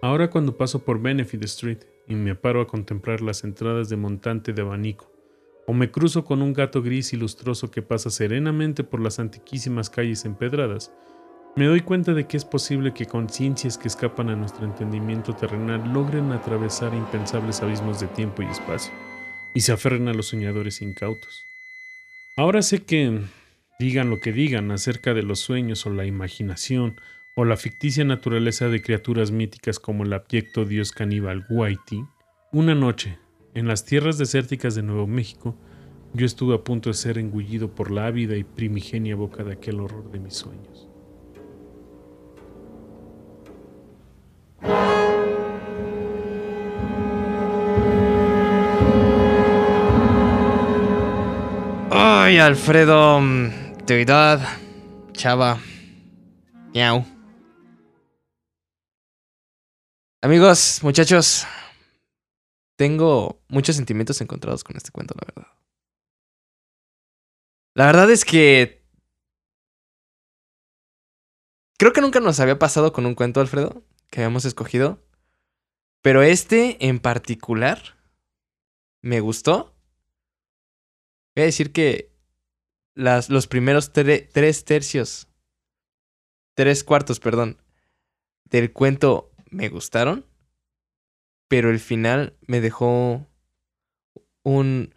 [0.00, 4.52] Ahora cuando paso por Benefit Street y me paro a contemplar las entradas de montante
[4.52, 5.12] de abanico,
[5.66, 9.90] o me cruzo con un gato gris y lustroso que pasa serenamente por las antiquísimas
[9.90, 10.92] calles empedradas,
[11.56, 15.90] me doy cuenta de que es posible que conciencias que escapan a nuestro entendimiento terrenal
[15.92, 18.92] logren atravesar impensables abismos de tiempo y espacio
[19.56, 21.46] y se aferren a los soñadores incautos.
[22.36, 23.22] Ahora sé que,
[23.78, 27.00] digan lo que digan acerca de los sueños o la imaginación
[27.38, 32.02] o la ficticia naturaleza de criaturas míticas como el abyecto dios caníbal Guaiti,
[32.50, 33.18] una noche,
[33.54, 35.54] en las tierras desérticas de Nuevo México,
[36.14, 39.80] yo estuve a punto de ser engullido por la ávida y primigenia boca de aquel
[39.80, 40.88] horror de mis sueños.
[51.90, 53.20] Ay, Alfredo,
[53.86, 54.40] deidad,
[55.12, 55.58] chava,
[56.72, 57.15] miau.
[60.22, 61.46] Amigos, muchachos,
[62.76, 65.52] tengo muchos sentimientos encontrados con este cuento, la verdad.
[67.74, 68.82] La verdad es que
[71.78, 75.04] creo que nunca nos había pasado con un cuento, Alfredo, que habíamos escogido.
[76.02, 77.96] Pero este en particular
[79.02, 79.74] me gustó.
[81.34, 82.16] Voy a decir que
[82.94, 85.28] los primeros tre- tres tercios,
[86.54, 87.60] tres cuartos, perdón,
[88.44, 90.26] del cuento me gustaron,
[91.48, 93.26] pero el final me dejó
[94.42, 94.94] un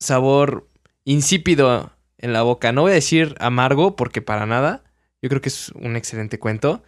[0.00, 0.70] sabor
[1.04, 2.72] insípido en la boca.
[2.72, 4.84] No voy a decir amargo porque para nada.
[5.20, 6.82] Yo creo que es un excelente cuento,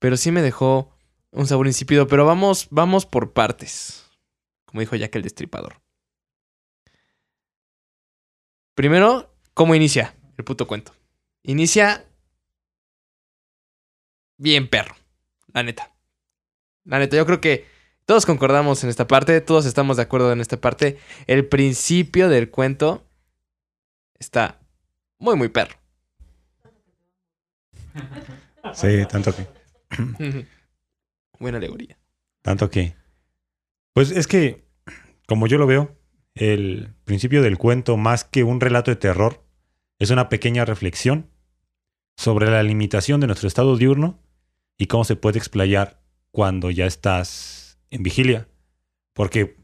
[0.00, 0.92] pero sí me dejó
[1.30, 2.08] un sabor insípido.
[2.08, 4.10] Pero vamos, vamos por partes,
[4.64, 5.80] como dijo Jack el Destripador.
[8.74, 10.94] Primero, ¿cómo inicia el puto cuento?
[11.44, 12.04] Inicia
[14.36, 14.96] bien perro,
[15.52, 15.92] la neta.
[16.90, 17.66] La neta, yo creo que
[18.04, 20.98] todos concordamos en esta parte, todos estamos de acuerdo en esta parte.
[21.28, 23.06] El principio del cuento
[24.18, 24.58] está
[25.20, 25.76] muy, muy perro.
[28.74, 29.46] Sí, tanto que.
[31.38, 31.96] Buena alegoría.
[32.42, 32.94] Tanto que.
[33.92, 34.64] Pues es que,
[35.28, 35.96] como yo lo veo,
[36.34, 39.44] el principio del cuento, más que un relato de terror,
[40.00, 41.30] es una pequeña reflexión
[42.16, 44.18] sobre la limitación de nuestro estado diurno
[44.76, 45.99] y cómo se puede explayar
[46.30, 48.48] cuando ya estás en vigilia.
[49.12, 49.56] Porque,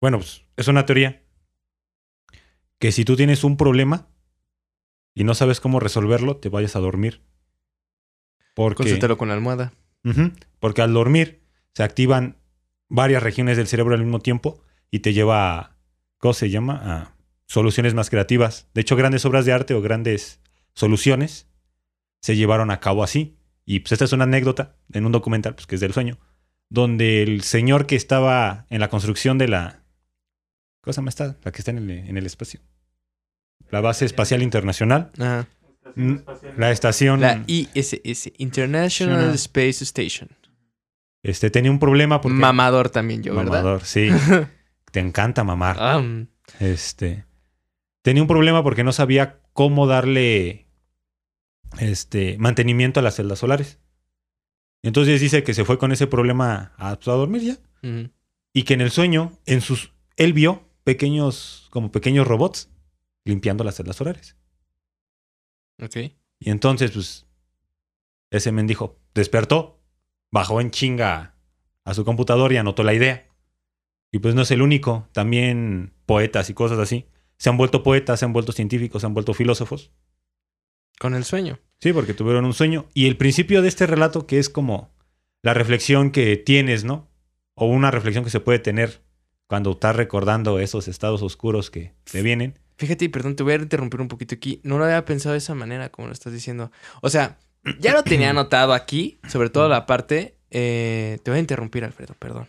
[0.00, 1.22] bueno, pues, es una teoría
[2.78, 4.08] que si tú tienes un problema
[5.14, 7.22] y no sabes cómo resolverlo, te vayas a dormir.
[8.54, 8.84] Porque...
[9.16, 9.72] Con la almohada.
[10.60, 11.42] Porque al dormir
[11.74, 12.38] se activan
[12.88, 15.76] varias regiones del cerebro al mismo tiempo y te lleva a,
[16.18, 16.80] ¿cómo se llama?
[16.84, 17.14] A
[17.46, 18.68] soluciones más creativas.
[18.74, 20.40] De hecho, grandes obras de arte o grandes
[20.74, 21.48] soluciones
[22.20, 23.37] se llevaron a cabo así.
[23.70, 26.18] Y pues esta es una anécdota en un documental, pues que es del sueño,
[26.70, 29.82] donde el señor que estaba en la construcción de la...
[30.80, 31.36] ¿Cómo se llama esta?
[31.42, 32.60] La que está en el, en el espacio.
[33.68, 35.10] La base espacial internacional.
[35.18, 35.48] Ajá.
[36.56, 37.20] La estación...
[37.20, 40.30] La ISS, International Space Station.
[41.22, 42.38] Este, tenía un problema porque...
[42.38, 43.50] Mamador también yo, ¿verdad?
[43.50, 44.08] Mamador, sí.
[44.92, 46.02] Te encanta mamar.
[46.58, 47.26] Este.
[48.00, 50.67] Tenía un problema porque no sabía cómo darle
[51.78, 53.78] este mantenimiento a las celdas solares.
[54.82, 57.58] Entonces dice que se fue con ese problema a, pues, a dormir ya.
[58.52, 59.92] Y que en el sueño, en sus.
[60.16, 62.70] Él vio pequeños, como pequeños robots
[63.24, 64.36] limpiando las celdas solares.
[65.82, 65.96] Ok.
[66.40, 67.26] Y entonces, pues.
[68.30, 69.80] Ese mendijo despertó,
[70.30, 71.34] bajó en chinga
[71.84, 73.26] a su computador y anotó la idea.
[74.12, 75.08] Y pues no es el único.
[75.12, 77.06] También poetas y cosas así.
[77.38, 79.92] Se han vuelto poetas, se han vuelto científicos, se han vuelto filósofos.
[80.98, 81.58] Con el sueño.
[81.80, 82.86] Sí, porque tuvieron un sueño.
[82.94, 84.90] Y el principio de este relato, que es como
[85.42, 87.08] la reflexión que tienes, ¿no?
[87.54, 89.00] O una reflexión que se puede tener
[89.46, 92.58] cuando estás recordando esos estados oscuros que te vienen.
[92.76, 94.60] Fíjate, y perdón, te voy a interrumpir un poquito aquí.
[94.62, 96.70] No lo había pensado de esa manera, como lo estás diciendo.
[97.00, 97.38] O sea,
[97.80, 100.36] ya lo tenía anotado aquí, sobre todo la parte.
[100.50, 102.48] eh, te voy a interrumpir, Alfredo, perdón.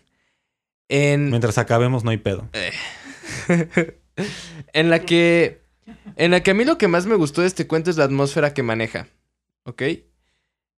[0.88, 2.50] En, Mientras acabemos, no hay pedo.
[4.74, 5.62] en la que.
[6.16, 8.04] En la que a mí lo que más me gustó de este cuento es la
[8.06, 9.08] atmósfera que maneja.
[9.64, 9.84] ¿Ok?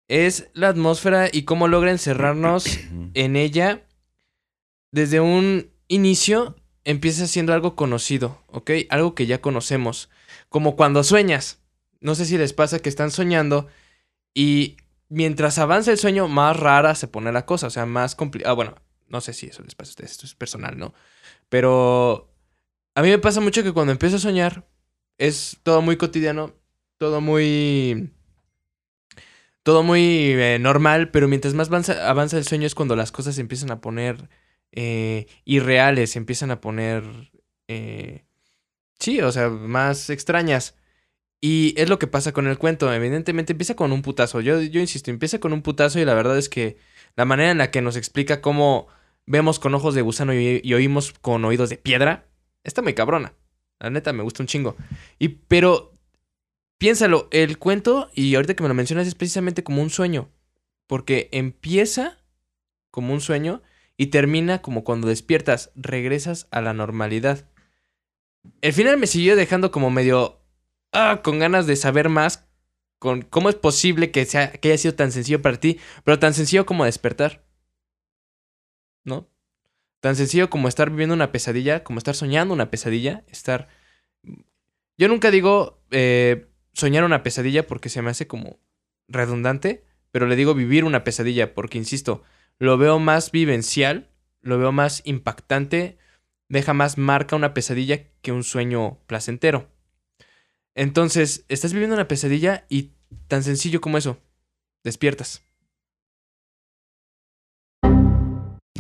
[0.08, 2.66] Es la atmósfera y cómo logra encerrarnos
[3.14, 3.86] en ella
[4.92, 8.72] desde un inicio empieza siendo algo conocido, ¿ok?
[8.90, 10.10] Algo que ya conocemos.
[10.50, 11.60] Como cuando sueñas.
[12.02, 13.68] No sé si les pasa que están soñando
[14.34, 17.68] y mientras avanza el sueño, más rara se pone la cosa.
[17.68, 18.52] O sea, más complicada.
[18.52, 18.76] Ah, bueno,
[19.08, 20.12] no sé si eso les pasa a ustedes.
[20.12, 20.94] Esto es personal, ¿no?
[21.50, 22.34] Pero
[22.96, 24.68] a mí me pasa mucho que cuando empiezo a soñar
[25.22, 26.56] es todo muy cotidiano,
[26.98, 28.10] todo muy...
[29.64, 33.42] Todo muy eh, normal, pero mientras más avanza, el sueño es cuando las cosas se
[33.42, 34.30] empiezan a poner
[34.72, 37.04] eh, irreales, se empiezan a poner...
[37.68, 38.26] eh,
[39.00, 40.76] sí, o sea, más extrañas.
[41.40, 42.92] Y es lo que pasa con el cuento.
[42.92, 44.42] Evidentemente empieza con un putazo.
[44.42, 46.78] Yo, yo insisto, empieza con un putazo y la verdad es que
[47.16, 48.88] la manera en la que nos explica cómo
[49.28, 52.26] vemos con ojos de gusano y oímos con oídos de piedra,
[52.64, 53.36] está muy cabrona.
[53.82, 54.78] La neta, me gusta un chingo.
[55.18, 55.92] Y, pero,
[56.78, 60.30] piénsalo, el cuento, y ahorita que me lo mencionas, es precisamente como un sueño.
[60.86, 62.20] Porque empieza
[62.92, 63.64] como un sueño
[63.98, 67.50] y termina como cuando despiertas, regresas a la normalidad.
[68.62, 70.40] El final me siguió dejando como medio
[70.92, 72.48] ah, con ganas de saber más
[73.00, 76.36] con cómo es posible que, sea, que haya sido tan sencillo para ti, pero tan
[76.36, 77.44] sencillo como despertar.
[79.04, 79.28] ¿No?
[80.02, 83.70] Tan sencillo como estar viviendo una pesadilla, como estar soñando una pesadilla, estar...
[84.98, 88.60] Yo nunca digo eh, soñar una pesadilla porque se me hace como
[89.08, 92.24] redundante, pero le digo vivir una pesadilla porque, insisto,
[92.58, 94.10] lo veo más vivencial,
[94.42, 95.98] lo veo más impactante,
[96.50, 99.70] deja más marca una pesadilla que un sueño placentero.
[100.74, 102.94] Entonces, estás viviendo una pesadilla y
[103.28, 104.18] tan sencillo como eso,
[104.84, 105.44] despiertas.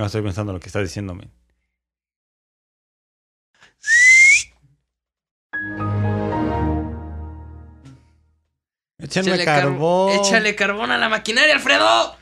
[0.02, 0.90] No, estoy pensando lo que estás.
[0.90, 1.30] Échenme
[8.98, 10.16] Échale car- carbón.
[10.16, 12.16] Échale carbón a la maquinaria, Alfredo.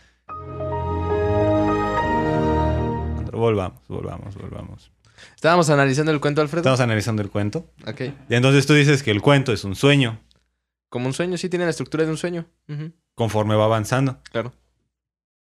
[3.31, 4.91] Volvamos, volvamos, volvamos.
[5.35, 6.59] Estábamos analizando el cuento, Alfredo.
[6.63, 7.71] Estamos analizando el cuento.
[7.87, 8.01] Ok.
[8.29, 10.19] Y entonces tú dices que el cuento es un sueño
[10.89, 12.45] Como un sueño, sí tiene la estructura de un sueño.
[13.15, 14.21] Conforme va avanzando.
[14.33, 14.51] Claro.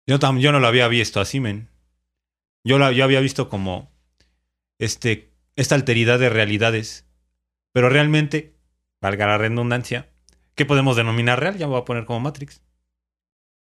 [0.06, 1.71] Yo, yo no lo había visto así, men.
[2.64, 3.91] Yo, la, yo había visto como
[4.80, 7.07] este, esta alteridad de realidades.
[7.72, 8.55] Pero realmente,
[8.99, 10.09] valga la redundancia,
[10.55, 11.57] ¿qué podemos denominar real?
[11.57, 12.62] Ya me voy a poner como Matrix.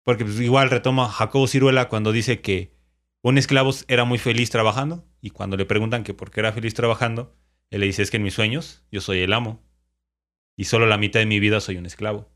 [0.03, 2.73] Porque pues, igual retoma Jacobo Ciruela cuando dice que
[3.21, 5.05] un esclavo era muy feliz trabajando.
[5.21, 7.35] Y cuando le preguntan que por qué era feliz trabajando,
[7.69, 9.63] él le dice es que en mis sueños yo soy el amo.
[10.55, 12.29] Y solo la mitad de mi vida soy un esclavo.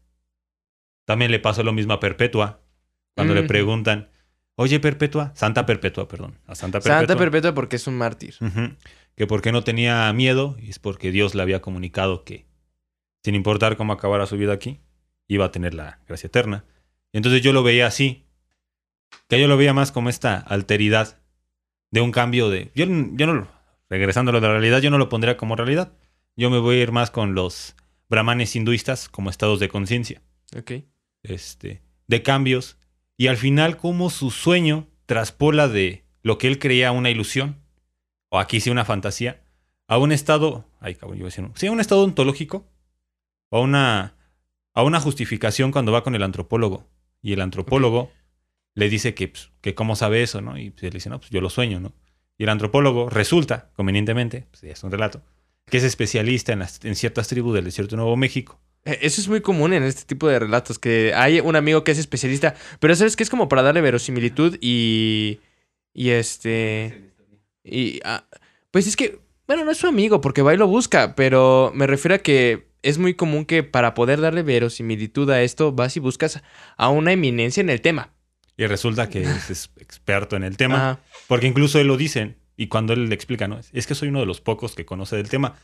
[1.05, 2.61] También le pasó lo mismo a Perpetua.
[3.15, 4.09] Cuando le preguntan,
[4.57, 6.97] oye Perpetua, Santa Perpetua, perdón, a Santa Perpetua.
[6.99, 8.35] Santa Perpetua porque es un mártir.
[9.15, 12.45] Que por qué no tenía miedo, es porque Dios le había comunicado que,
[13.23, 14.79] sin importar cómo acabara su vida aquí,
[15.27, 16.65] iba a tener la gracia eterna.
[17.13, 18.25] Y entonces yo lo veía así,
[19.27, 21.19] que yo lo veía más como esta alteridad
[21.91, 22.71] de un cambio de...
[22.75, 23.47] Yo, yo no, lo-
[23.89, 25.93] regresando a lo de la realidad, yo no lo pondría como realidad.
[26.35, 27.75] Yo me voy a ir más con los
[28.09, 30.21] brahmanes hinduistas como estados de conciencia
[30.55, 30.71] Ok.
[31.23, 32.77] este, de cambios
[33.17, 37.57] y al final cómo su sueño traspola de lo que él creía una ilusión,
[38.29, 39.41] o aquí sí una fantasía,
[39.87, 42.65] a un estado, ay cabrón, yo iba a decir, un- sí, a un estado ontológico,
[43.49, 44.15] o a una,
[44.73, 46.85] a una justificación cuando va con el antropólogo.
[47.21, 48.11] Y el antropólogo
[48.75, 50.57] le dice que, pues, que cómo sabe eso, ¿no?
[50.57, 51.93] Y pues, él dice, no, pues yo lo sueño, ¿no?
[52.37, 55.23] Y el antropólogo resulta, convenientemente, pues ya es un relato,
[55.65, 58.59] que es especialista en, las, en ciertas tribus del desierto de Nuevo México.
[58.87, 61.91] Eh, Eso es muy común en este tipo de relatos, que hay un amigo que
[61.91, 65.39] es especialista, pero sabes que es como para darle verosimilitud y...
[65.93, 67.11] Y este...
[67.63, 67.99] Y...
[68.05, 68.25] ah,
[68.71, 71.87] pues es que, bueno, no es su amigo porque va y lo busca, pero me
[71.87, 75.99] refiero a que es muy común que para poder darle verosimilitud a esto vas y
[75.99, 76.41] buscas
[76.77, 78.13] a una eminencia en el tema.
[78.55, 80.75] Y resulta que es, experto en el tema.
[80.75, 80.99] Ajá.
[81.27, 82.35] Porque incluso él lo dice.
[82.55, 83.59] Y cuando él le explica, ¿no?
[83.71, 85.55] Es que soy uno de los pocos que conoce del tema.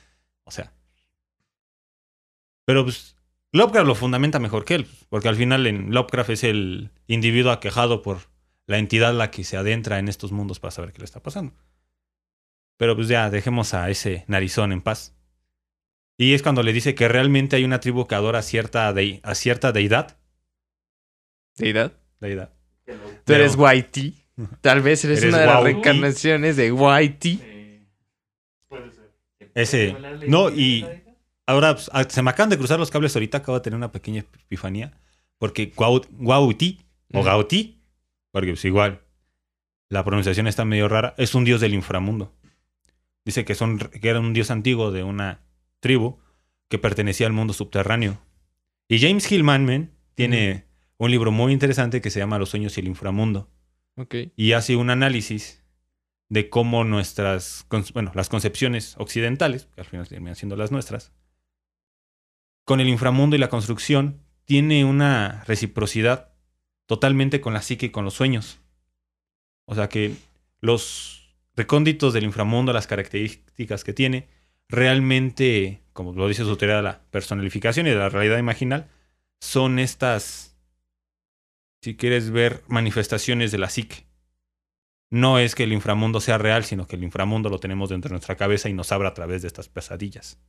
[0.43, 0.73] O sea.
[2.65, 3.15] Pero pues.
[3.55, 4.87] Lovecraft lo fundamenta mejor que él.
[5.09, 8.17] Porque al final en Lovecraft es el individuo aquejado por
[8.65, 11.53] la entidad la que se adentra en estos mundos para saber qué le está pasando.
[12.77, 15.13] Pero pues ya, dejemos a ese narizón en paz.
[16.17, 19.19] Y es cuando le dice que realmente hay una tribu que adora a cierta, dei-
[19.23, 20.17] a cierta deidad.
[21.57, 21.93] ¿Deidad?
[22.19, 22.51] Deidad.
[23.25, 24.15] Tú eres Whitey.
[24.61, 27.35] Tal vez eres, Eres una de las reencarnaciones de Whitey.
[27.37, 27.87] Sí,
[28.67, 29.11] puede ser.
[29.53, 29.95] Ese-
[30.27, 30.85] no, y-
[31.45, 33.91] Ahora pues, ah, se me acaban de cruzar los cables ahorita, acabo de tener una
[33.91, 34.97] pequeña epifanía.
[35.37, 36.79] Porque Guau- Guauti,
[37.13, 37.23] o.
[37.23, 37.81] Gauti,
[38.31, 39.01] porque pues igual
[39.89, 42.33] la pronunciación está medio rara, es un dios del inframundo.
[43.25, 45.41] Dice que, son, que era un dios antiguo de una
[45.79, 46.17] tribu
[46.69, 48.19] que pertenecía al mundo subterráneo.
[48.87, 50.65] Y James Hillman man, tiene
[50.97, 53.49] un libro muy interesante que se llama Los sueños y el inframundo
[53.95, 54.15] Ok.
[54.35, 55.63] y hace un análisis
[56.29, 61.11] de cómo nuestras, bueno, las concepciones occidentales, que al final terminan siendo las nuestras,
[62.65, 66.33] con el inframundo y la construcción, tiene una reciprocidad
[66.85, 68.59] totalmente con la psique y con los sueños.
[69.65, 70.15] O sea que
[70.59, 74.27] los recónditos del inframundo, las características que tiene,
[74.67, 78.89] realmente, como lo dice su teoría de la personalificación y de la realidad imaginal,
[79.39, 80.57] son estas,
[81.81, 84.05] si quieres ver, manifestaciones de la psique.
[85.09, 88.13] No es que el inframundo sea real, sino que el inframundo lo tenemos dentro de
[88.13, 90.39] nuestra cabeza y nos abra a través de estas pesadillas,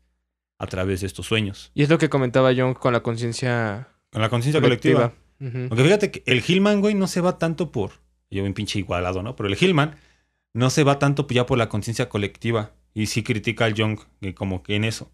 [0.58, 1.70] a través de estos sueños.
[1.74, 5.12] Y es lo que comentaba John con la conciencia Con la conciencia colectiva.
[5.40, 7.90] Aunque fíjate que el Hillman, güey, no se va tanto por.
[8.30, 9.36] Yo bien pinche igualado, ¿no?
[9.36, 9.96] Pero el Hillman
[10.54, 12.72] no se va tanto ya por la conciencia colectiva.
[12.94, 15.10] Y sí critica al Jung que como que en eso.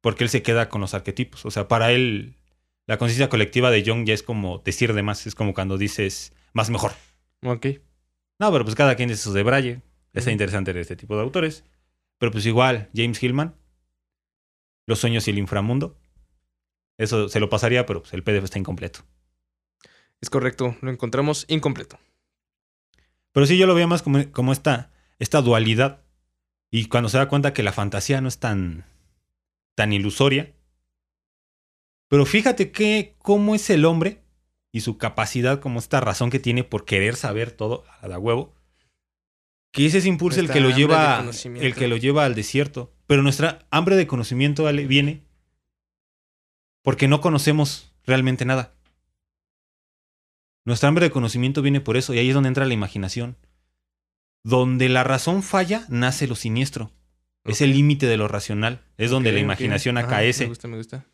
[0.00, 1.44] Porque él se queda con los arquetipos.
[1.44, 2.36] O sea, para él,
[2.86, 5.26] la conciencia colectiva de Jung ya es como decir de más.
[5.26, 6.92] Es como cuando dices más mejor.
[7.42, 7.66] Ok.
[8.38, 9.82] No, pero pues cada quien dice sus de Braille.
[10.12, 10.32] Está Ujú.
[10.34, 11.64] interesante leer este tipo de autores.
[12.18, 13.54] Pero pues igual, James Hillman,
[14.86, 15.98] Los sueños y el inframundo.
[16.98, 19.00] Eso se lo pasaría, pero pues el PDF está incompleto.
[20.20, 21.98] Es correcto, lo encontramos incompleto.
[23.32, 26.02] Pero sí, yo lo veía más como, como esta, esta dualidad.
[26.70, 28.86] Y cuando se da cuenta que la fantasía no es tan,
[29.74, 30.54] tan ilusoria.
[32.08, 34.22] Pero fíjate que cómo es el hombre
[34.70, 38.54] y su capacidad, como esta razón que tiene por querer saber todo a la huevo.
[39.72, 42.93] Que ese es ese impulso el que lo lleva, el que lo lleva al desierto.
[43.06, 45.22] Pero nuestra hambre de conocimiento Ale, viene
[46.82, 48.74] porque no conocemos realmente nada.
[50.64, 53.36] Nuestra hambre de conocimiento viene por eso, y ahí es donde entra la imaginación.
[54.42, 56.90] Donde la razón falla, nace lo siniestro.
[57.44, 58.82] Es el límite de lo racional.
[58.96, 60.44] Es donde la imaginación Ajá, acaece.
[60.44, 61.06] Me gusta, me gusta.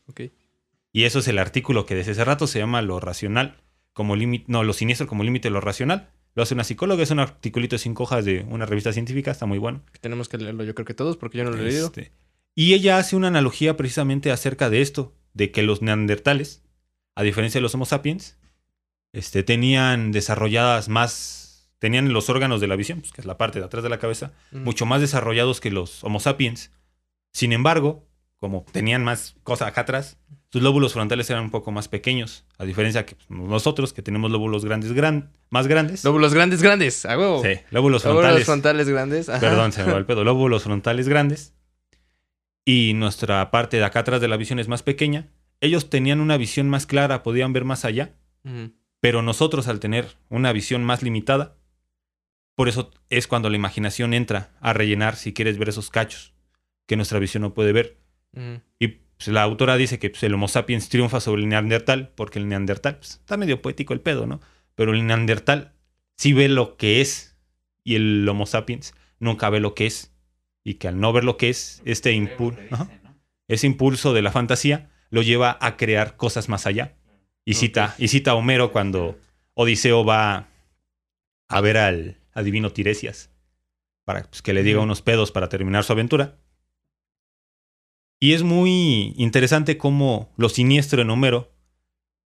[0.92, 3.56] Y eso es el artículo que desde ese rato se llama lo racional
[3.92, 6.10] como límite, no, lo siniestro como límite de lo racional.
[6.34, 9.46] Lo hace una psicóloga, es un articulito de cinco hojas de una revista científica, está
[9.46, 9.82] muy bueno.
[10.00, 11.86] Tenemos que leerlo, yo creo que todos, porque yo no lo he leído.
[11.86, 12.12] Este,
[12.54, 16.62] y ella hace una analogía precisamente acerca de esto, de que los neandertales,
[17.14, 18.38] a diferencia de los Homo sapiens,
[19.12, 23.58] este, tenían desarrolladas más, tenían los órganos de la visión, pues, que es la parte
[23.58, 26.70] de atrás de la cabeza, mucho más desarrollados que los Homo sapiens.
[27.32, 28.06] Sin embargo,
[28.38, 30.18] como tenían más cosas acá atrás,
[30.52, 34.64] sus lóbulos frontales eran un poco más pequeños, a diferencia que nosotros, que tenemos lóbulos
[34.64, 36.02] grandes, gran, más grandes.
[36.04, 37.06] Lóbulos grandes, grandes.
[37.06, 37.42] A huevo.
[37.42, 38.46] Sí, lóbulos Lóbulos frontales.
[38.46, 39.28] frontales grandes.
[39.28, 39.40] Ajá.
[39.40, 40.24] Perdón, se me va el pedo.
[40.24, 41.54] Lóbulos frontales grandes.
[42.64, 45.28] Y nuestra parte de acá atrás de la visión es más pequeña.
[45.60, 48.14] Ellos tenían una visión más clara, podían ver más allá.
[49.00, 51.56] Pero nosotros, al tener una visión más limitada,
[52.54, 56.32] por eso es cuando la imaginación entra a rellenar, si quieres ver esos cachos
[56.86, 57.98] que nuestra visión no puede ver.
[58.78, 62.38] Y pues, la autora dice que pues, el Homo sapiens triunfa sobre el Neandertal, porque
[62.38, 64.40] el Neandertal pues, está medio poético el pedo, ¿no?
[64.74, 65.74] Pero el Neandertal
[66.16, 67.36] sí ve lo que es
[67.84, 70.14] y el Homo sapiens nunca ve lo que es.
[70.64, 72.60] Y que al no ver lo que es, este impulso,
[73.46, 76.96] ese impulso de la fantasía lo lleva a crear cosas más allá.
[77.44, 79.18] Y cita, y cita a Homero cuando
[79.52, 80.48] Odiseo va
[81.48, 83.30] a ver al adivino Tiresias
[84.04, 86.38] para pues, que le diga unos pedos para terminar su aventura.
[88.20, 91.50] Y es muy interesante cómo lo siniestro en Homero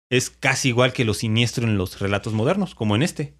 [0.08, 3.34] es casi igual que lo siniestro en los relatos modernos, como en este.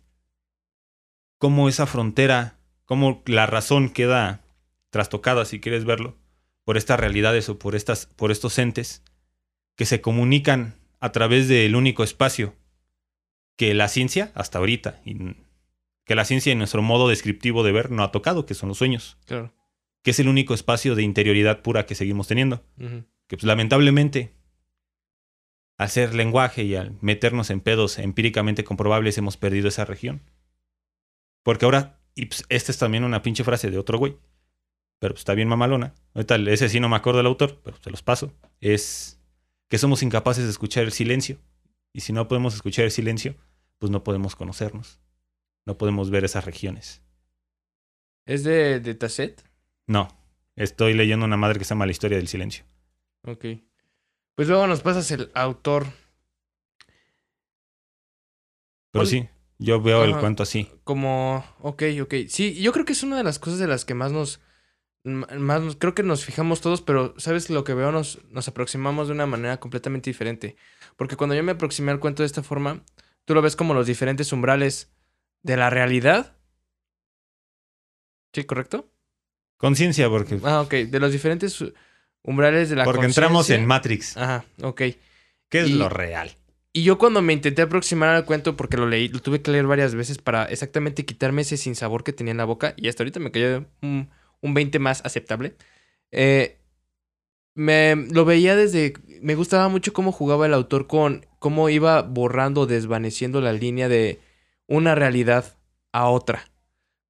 [1.39, 4.45] Cómo esa frontera, cómo la razón queda
[4.91, 6.17] trastocada, si quieres verlo,
[6.65, 9.03] por estas realidades o por, estas, por estos entes
[9.77, 12.55] que se comunican a través del único espacio
[13.57, 15.37] que la ciencia, hasta ahorita, y
[16.05, 18.79] que la ciencia en nuestro modo descriptivo de ver no ha tocado, que son los
[18.79, 19.53] sueños, Claro.
[20.03, 22.65] Que es el único espacio de interioridad pura que seguimos teniendo
[23.33, 24.35] que pues, lamentablemente
[25.79, 30.21] al ser lenguaje y al meternos en pedos empíricamente comprobables hemos perdido esa región.
[31.43, 34.19] Porque ahora, y pues, esta es también una pinche frase de otro güey,
[34.99, 35.95] pero pues, está bien mamalona.
[36.13, 38.35] Ahorita ese sí no me acuerdo del autor, pero se los paso.
[38.61, 39.19] Es
[39.71, 41.39] que somos incapaces de escuchar el silencio.
[41.95, 43.35] Y si no podemos escuchar el silencio,
[43.79, 45.01] pues no podemos conocernos.
[45.65, 47.03] No podemos ver esas regiones.
[48.27, 49.43] ¿Es de, de Tasset?
[49.87, 50.09] No,
[50.57, 52.65] estoy leyendo una madre que se llama La historia del silencio.
[53.25, 53.45] Ok.
[54.35, 55.87] Pues luego nos pasas el autor.
[58.91, 59.07] Pero ¿Cuál?
[59.07, 59.29] sí,
[59.59, 60.69] yo veo el cuento así.
[60.85, 62.15] Como, ok, ok.
[62.29, 64.41] Sí, yo creo que es una de las cosas de las que más nos,
[65.05, 69.09] más nos- creo que nos fijamos todos, pero sabes lo que veo, nos, nos aproximamos
[69.09, 70.57] de una manera completamente diferente.
[70.97, 72.85] Porque cuando yo me aproximé al cuento de esta forma,
[73.25, 74.93] tú lo ves como los diferentes umbrales
[75.43, 76.37] de la realidad.
[78.35, 78.92] ¿Sí, correcto?
[79.63, 80.75] Conciencia, porque, Ah, ok.
[80.91, 81.65] De los diferentes
[82.25, 84.17] umbrales de la porque entramos en Matrix.
[84.17, 84.83] Ajá, ok.
[85.49, 86.33] ¿Qué es y- lo real?
[86.73, 89.67] Y yo cuando me intenté aproximar al cuento, porque lo leí, lo tuve que leer
[89.69, 93.21] varias veces para exactamente quitarme ese sinsabor que tenía en la boca, y hasta ahorita
[93.21, 94.11] me cayó un,
[94.41, 95.55] un 20 más aceptable.
[96.11, 96.59] Eh,
[97.55, 98.95] me lo veía desde.
[99.21, 104.19] Me gustaba mucho cómo jugaba el autor con cómo iba borrando, desvaneciendo la línea de
[104.67, 105.57] una realidad
[105.93, 106.51] a otra.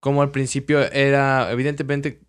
[0.01, 2.21] Como al principio era, evidentemente,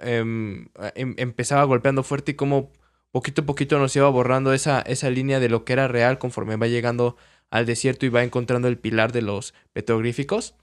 [0.00, 2.72] em, em- empezaba golpeando fuerte y como
[3.10, 6.56] poquito a poquito nos iba borrando esa, esa línea de lo que era real conforme
[6.56, 7.16] va llegando
[7.50, 10.54] al desierto y va encontrando el pilar de los petroglíficos.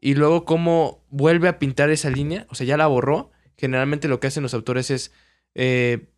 [0.00, 3.30] Y luego cómo vuelve a pintar esa línea, o sea, ya la borró.
[3.56, 5.12] Generalmente lo que hacen los autores es
[5.54, 6.08] eh,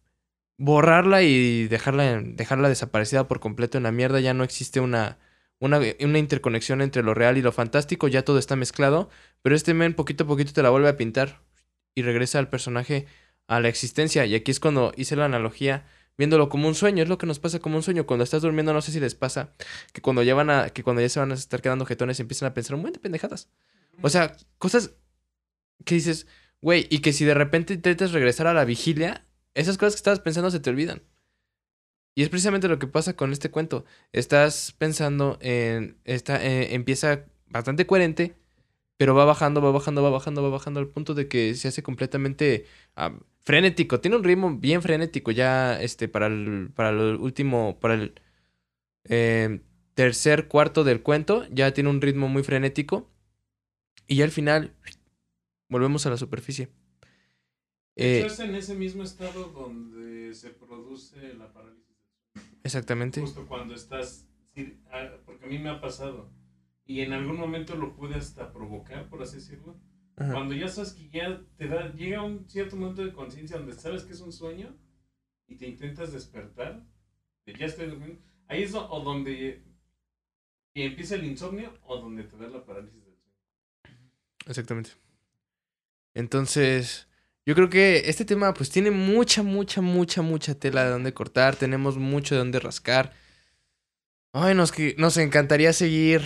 [0.58, 4.20] borrarla y dejarla, dejarla desaparecida por completo en la mierda.
[4.20, 5.18] Ya no existe una,
[5.58, 9.08] una, una interconexión entre lo real y lo fantástico, ya todo está mezclado.
[9.42, 11.40] Pero este men poquito a poquito te la vuelve a pintar
[11.94, 13.06] y regresa al personaje
[13.46, 14.26] a la existencia.
[14.26, 15.86] Y aquí es cuando hice la analogía
[16.16, 17.02] viéndolo como un sueño.
[17.02, 18.06] Es lo que nos pasa como un sueño.
[18.06, 19.52] Cuando estás durmiendo, no sé si les pasa
[19.92, 22.48] que cuando ya van a, que cuando ya se van a estar quedando jetones empiezan
[22.48, 23.48] a pensar un buen de pendejadas.
[24.02, 24.92] O sea, cosas
[25.84, 26.26] que dices,
[26.60, 30.20] güey, y que si de repente intentas regresar a la vigilia, esas cosas que estabas
[30.20, 31.02] pensando se te olvidan.
[32.14, 33.84] Y es precisamente lo que pasa con este cuento.
[34.12, 35.98] Estás pensando en.
[36.04, 38.34] Está, eh, empieza bastante coherente,
[39.00, 41.82] pero va bajando, va bajando, va bajando, va bajando al punto de que se hace
[41.82, 42.66] completamente
[43.38, 43.98] frenético.
[43.98, 47.80] Tiene un ritmo bien frenético ya este, para, el, para el último.
[47.80, 48.20] Para el
[49.04, 49.62] eh,
[49.94, 51.46] tercer cuarto del cuento.
[51.50, 53.08] Ya tiene un ritmo muy frenético.
[54.06, 54.74] Y ya al final.
[55.70, 56.68] Volvemos a la superficie.
[57.96, 61.96] Eh, es en ese mismo estado donde se produce la parálisis.
[62.64, 63.22] exactamente.
[63.22, 64.26] Justo cuando estás.
[64.92, 66.38] ah, Porque a mí me ha pasado.
[66.90, 69.78] Y en algún momento lo pude hasta provocar, por así decirlo.
[70.16, 70.32] Ajá.
[70.32, 74.02] Cuando ya sabes que ya te da, llega un cierto momento de conciencia donde sabes
[74.02, 74.76] que es un sueño
[75.46, 76.84] y te intentas despertar,
[77.46, 79.62] de ya estoy durmiendo, ahí es o donde
[80.74, 84.10] y empieza el insomnio o donde te da la parálisis del sueño.
[84.48, 84.90] Exactamente.
[86.14, 87.06] Entonces,
[87.46, 91.54] yo creo que este tema pues tiene mucha, mucha, mucha, mucha tela de donde cortar.
[91.54, 93.12] Tenemos mucho de donde rascar.
[94.32, 96.22] Ay, nos, que- nos encantaría seguir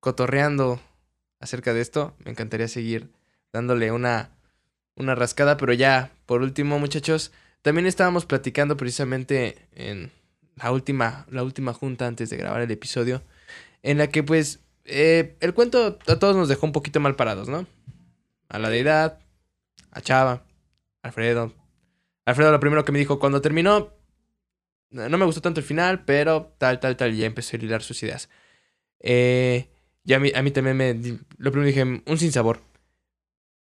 [0.00, 0.80] cotorreando
[1.40, 2.14] acerca de esto.
[2.24, 3.10] Me encantaría seguir
[3.52, 4.30] dándole una,
[4.94, 5.56] una rascada.
[5.56, 7.32] Pero ya, por último, muchachos,
[7.62, 10.12] también estábamos platicando precisamente en
[10.56, 13.22] la última, la última junta antes de grabar el episodio.
[13.82, 17.48] En la que pues eh, el cuento a todos nos dejó un poquito mal parados,
[17.48, 17.66] ¿no?
[18.48, 19.18] A la deidad,
[19.90, 20.44] a Chava,
[21.02, 21.52] Alfredo.
[22.24, 23.92] Alfredo lo primero que me dijo cuando terminó,
[24.90, 27.82] no me gustó tanto el final, pero tal, tal, tal, y ya empecé a hilar
[27.82, 28.28] sus ideas.
[29.00, 29.70] Eh,
[30.06, 30.94] y a mí, a mí también me...
[31.36, 32.62] Lo primero dije, un sinsabor.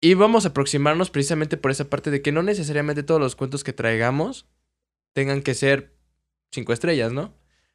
[0.00, 3.62] Y vamos a aproximarnos precisamente por esa parte de que no necesariamente todos los cuentos
[3.62, 4.46] que traigamos
[5.14, 5.94] tengan que ser
[6.50, 7.32] cinco estrellas, ¿no?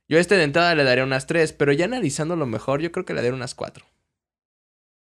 [0.09, 3.05] Yo a este de entrada le daría unas tres, pero ya analizándolo mejor, yo creo
[3.05, 3.85] que le daría unas cuatro.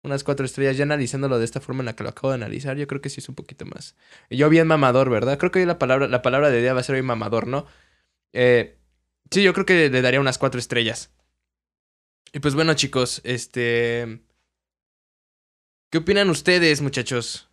[0.02, 2.76] Unas cuatro estrellas, ya analizándolo de esta forma en la que lo acabo de analizar,
[2.76, 3.96] yo creo que sí es un poquito más.
[4.28, 5.38] Yo bien mamador, ¿verdad?
[5.38, 7.66] Creo que hoy la palabra, la palabra de día va a ser hoy mamador, ¿no?
[8.34, 8.78] Eh,
[9.30, 11.10] sí, yo creo que le daría unas cuatro estrellas.
[12.32, 14.20] Y pues bueno, chicos, este...
[15.90, 17.48] ¿Qué opinan ustedes, muchachos?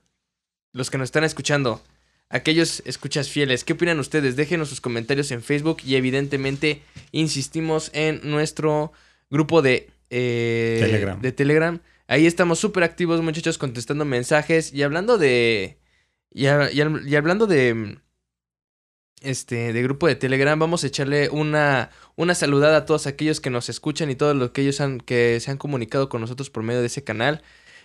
[0.74, 1.82] Los que nos están escuchando.
[2.30, 4.36] Aquellos escuchas fieles, ¿qué opinan ustedes?
[4.36, 6.82] Déjenos sus comentarios en Facebook y evidentemente
[7.12, 8.92] insistimos en nuestro
[9.30, 11.22] grupo de eh, Telegram.
[11.22, 11.80] De Telegram.
[12.08, 15.78] Ahí estamos súper activos, muchachos, contestando mensajes y hablando de...
[16.32, 18.00] Y, a- y al- y hablando de...
[19.22, 23.50] Este, de grupo de Telegram, vamos a echarle una, una saludada a todos aquellos que
[23.50, 26.64] nos escuchan y todos los que ellos han, que se han comunicado con nosotros por
[26.64, 27.42] medio de ese canal.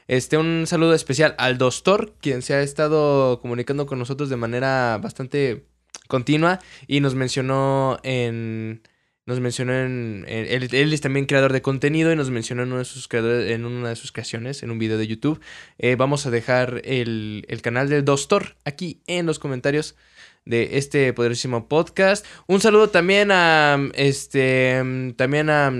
[0.09, 4.98] Este, un saludo especial al Dostor, quien se ha estado comunicando con nosotros de manera
[5.01, 5.65] bastante
[6.09, 8.82] continua y nos mencionó en
[9.27, 13.07] nos mencionó en, él, es también creador de contenido y nos mencionó en de sus
[13.07, 15.40] creadores, en una de sus creaciones en un video de YouTube.
[15.78, 19.94] Eh, vamos a dejar el, el canal del Dostor aquí en los comentarios
[20.45, 22.27] de este poderosísimo podcast.
[22.47, 25.73] Un saludo también a este también a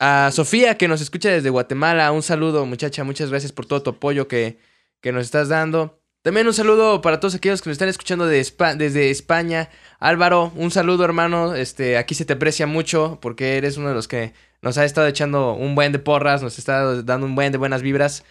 [0.00, 2.10] a Sofía, que nos escucha desde Guatemala.
[2.10, 3.04] Un saludo, muchacha.
[3.04, 4.58] Muchas gracias por todo tu apoyo que,
[5.02, 6.00] que nos estás dando.
[6.22, 8.44] También un saludo para todos aquellos que nos están escuchando de
[8.76, 9.68] desde España.
[10.00, 11.54] Álvaro, un saludo, hermano.
[11.54, 14.32] Este, aquí se te aprecia mucho porque eres uno de los que
[14.62, 17.82] nos ha estado echando un buen de porras, nos está dando un buen de buenas
[17.82, 18.24] vibras.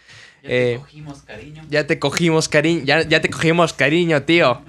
[0.44, 1.64] Ya te Eh, cogimos cariño.
[1.70, 4.61] Ya te cogimos cariño, ya, ya te cogimos cariño, tío.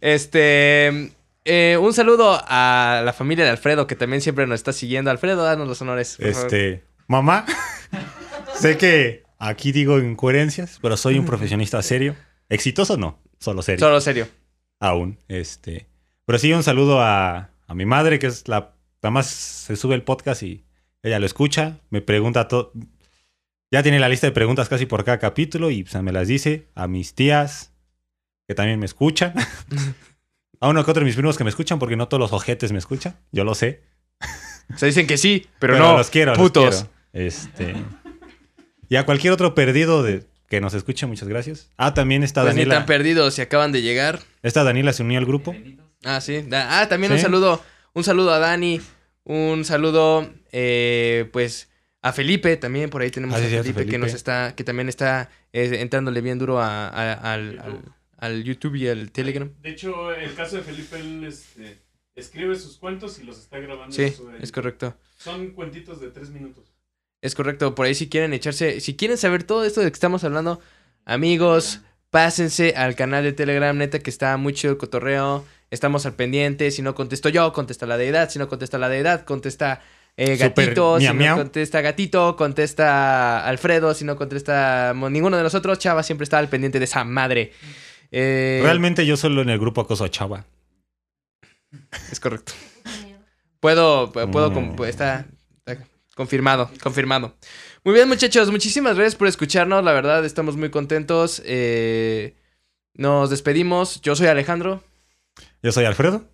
[0.00, 1.12] Este,
[1.44, 5.10] eh, un saludo a la familia de Alfredo, que también siempre nos está siguiendo.
[5.10, 6.16] Alfredo, danos los honores.
[6.16, 6.44] por favor.
[6.54, 7.44] Este, mamá,
[8.54, 12.16] sé que aquí digo incoherencias, pero soy un profesionista serio.
[12.48, 13.18] ¿Exitoso no?
[13.38, 13.80] Solo serio.
[13.80, 14.26] Solo serio.
[14.80, 15.18] Aún.
[15.28, 15.86] Este.
[16.24, 18.74] Pero sí, un saludo a, a mi madre, que es la.
[19.02, 20.64] Nada más se sube el podcast y
[21.02, 21.78] ella lo escucha.
[21.90, 22.72] Me pregunta todo.
[23.70, 26.68] Ya tiene la lista de preguntas casi por cada capítulo y pues, me las dice.
[26.74, 27.72] A mis tías,
[28.46, 29.34] que también me escuchan.
[30.60, 32.72] a uno que otro de mis primos que me escuchan, porque no todos los ojetes
[32.72, 33.16] me escuchan.
[33.32, 33.82] Yo lo sé.
[34.76, 35.96] Se dicen que sí, pero, no.
[35.96, 36.84] los quiero, los putos.
[37.12, 37.26] quiero.
[37.26, 37.74] Este.
[38.88, 41.70] Y a cualquier otro perdido de que nos escuche, muchas gracias.
[41.76, 42.76] Ah, también está Pues ni Daniela.
[42.80, 44.20] tan perdidos si acaban de llegar.
[44.42, 45.54] Esta Daniela se unió al grupo.
[46.04, 46.42] Ah, sí.
[46.46, 47.62] Da- Ah, también un saludo.
[47.92, 48.80] Un saludo a Dani.
[49.24, 51.67] Un saludo, eh, pues,
[52.02, 52.56] a Felipe.
[52.56, 56.20] También por ahí tenemos Ah, a Felipe, que nos está, que también está eh, entrándole
[56.20, 57.82] bien duro a- a- al, al-
[58.18, 59.50] al YouTube y al Telegram.
[59.62, 61.78] De hecho, el caso de Felipe, él este,
[62.16, 63.94] escribe sus cuentos y los está grabando.
[63.94, 64.94] Sí, en su- es correcto.
[65.18, 66.64] Son cuentitos de tres minutos.
[67.22, 67.74] Es correcto.
[67.74, 70.60] Por ahí si quieren echarse, si quieren saber todo esto de que estamos hablando,
[71.04, 71.80] amigos,
[72.10, 75.44] pásense al canal de Telegram, neta que está muy chido el cotorreo.
[75.70, 76.70] Estamos al pendiente.
[76.70, 78.30] Si no contesto yo, contesta la deidad.
[78.30, 79.82] Si no contesta la deidad, contesta
[80.18, 80.98] eh, Super gatito.
[80.98, 81.36] Si miau, no miau.
[81.38, 83.94] contesta gatito, contesta Alfredo.
[83.94, 87.52] Si no contesta ninguno de nosotros, Chava siempre está al pendiente de esa madre.
[88.10, 90.44] Eh, Realmente yo solo en el grupo acoso a Chava.
[92.12, 92.52] Es correcto.
[93.60, 94.84] Puedo, pu- puedo, Mm.
[94.84, 95.26] está,
[95.66, 95.84] está
[96.14, 97.34] confirmado, confirmado.
[97.84, 99.82] Muy bien, muchachos, muchísimas gracias por escucharnos.
[99.84, 101.42] La verdad, estamos muy contentos.
[101.44, 102.34] Eh,
[102.94, 104.00] nos despedimos.
[104.00, 104.82] Yo soy Alejandro
[105.62, 106.24] Yo soy Alfredo.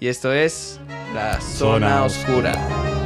[0.00, 0.80] y esto es
[1.14, 3.01] La Zona Zona Oscura.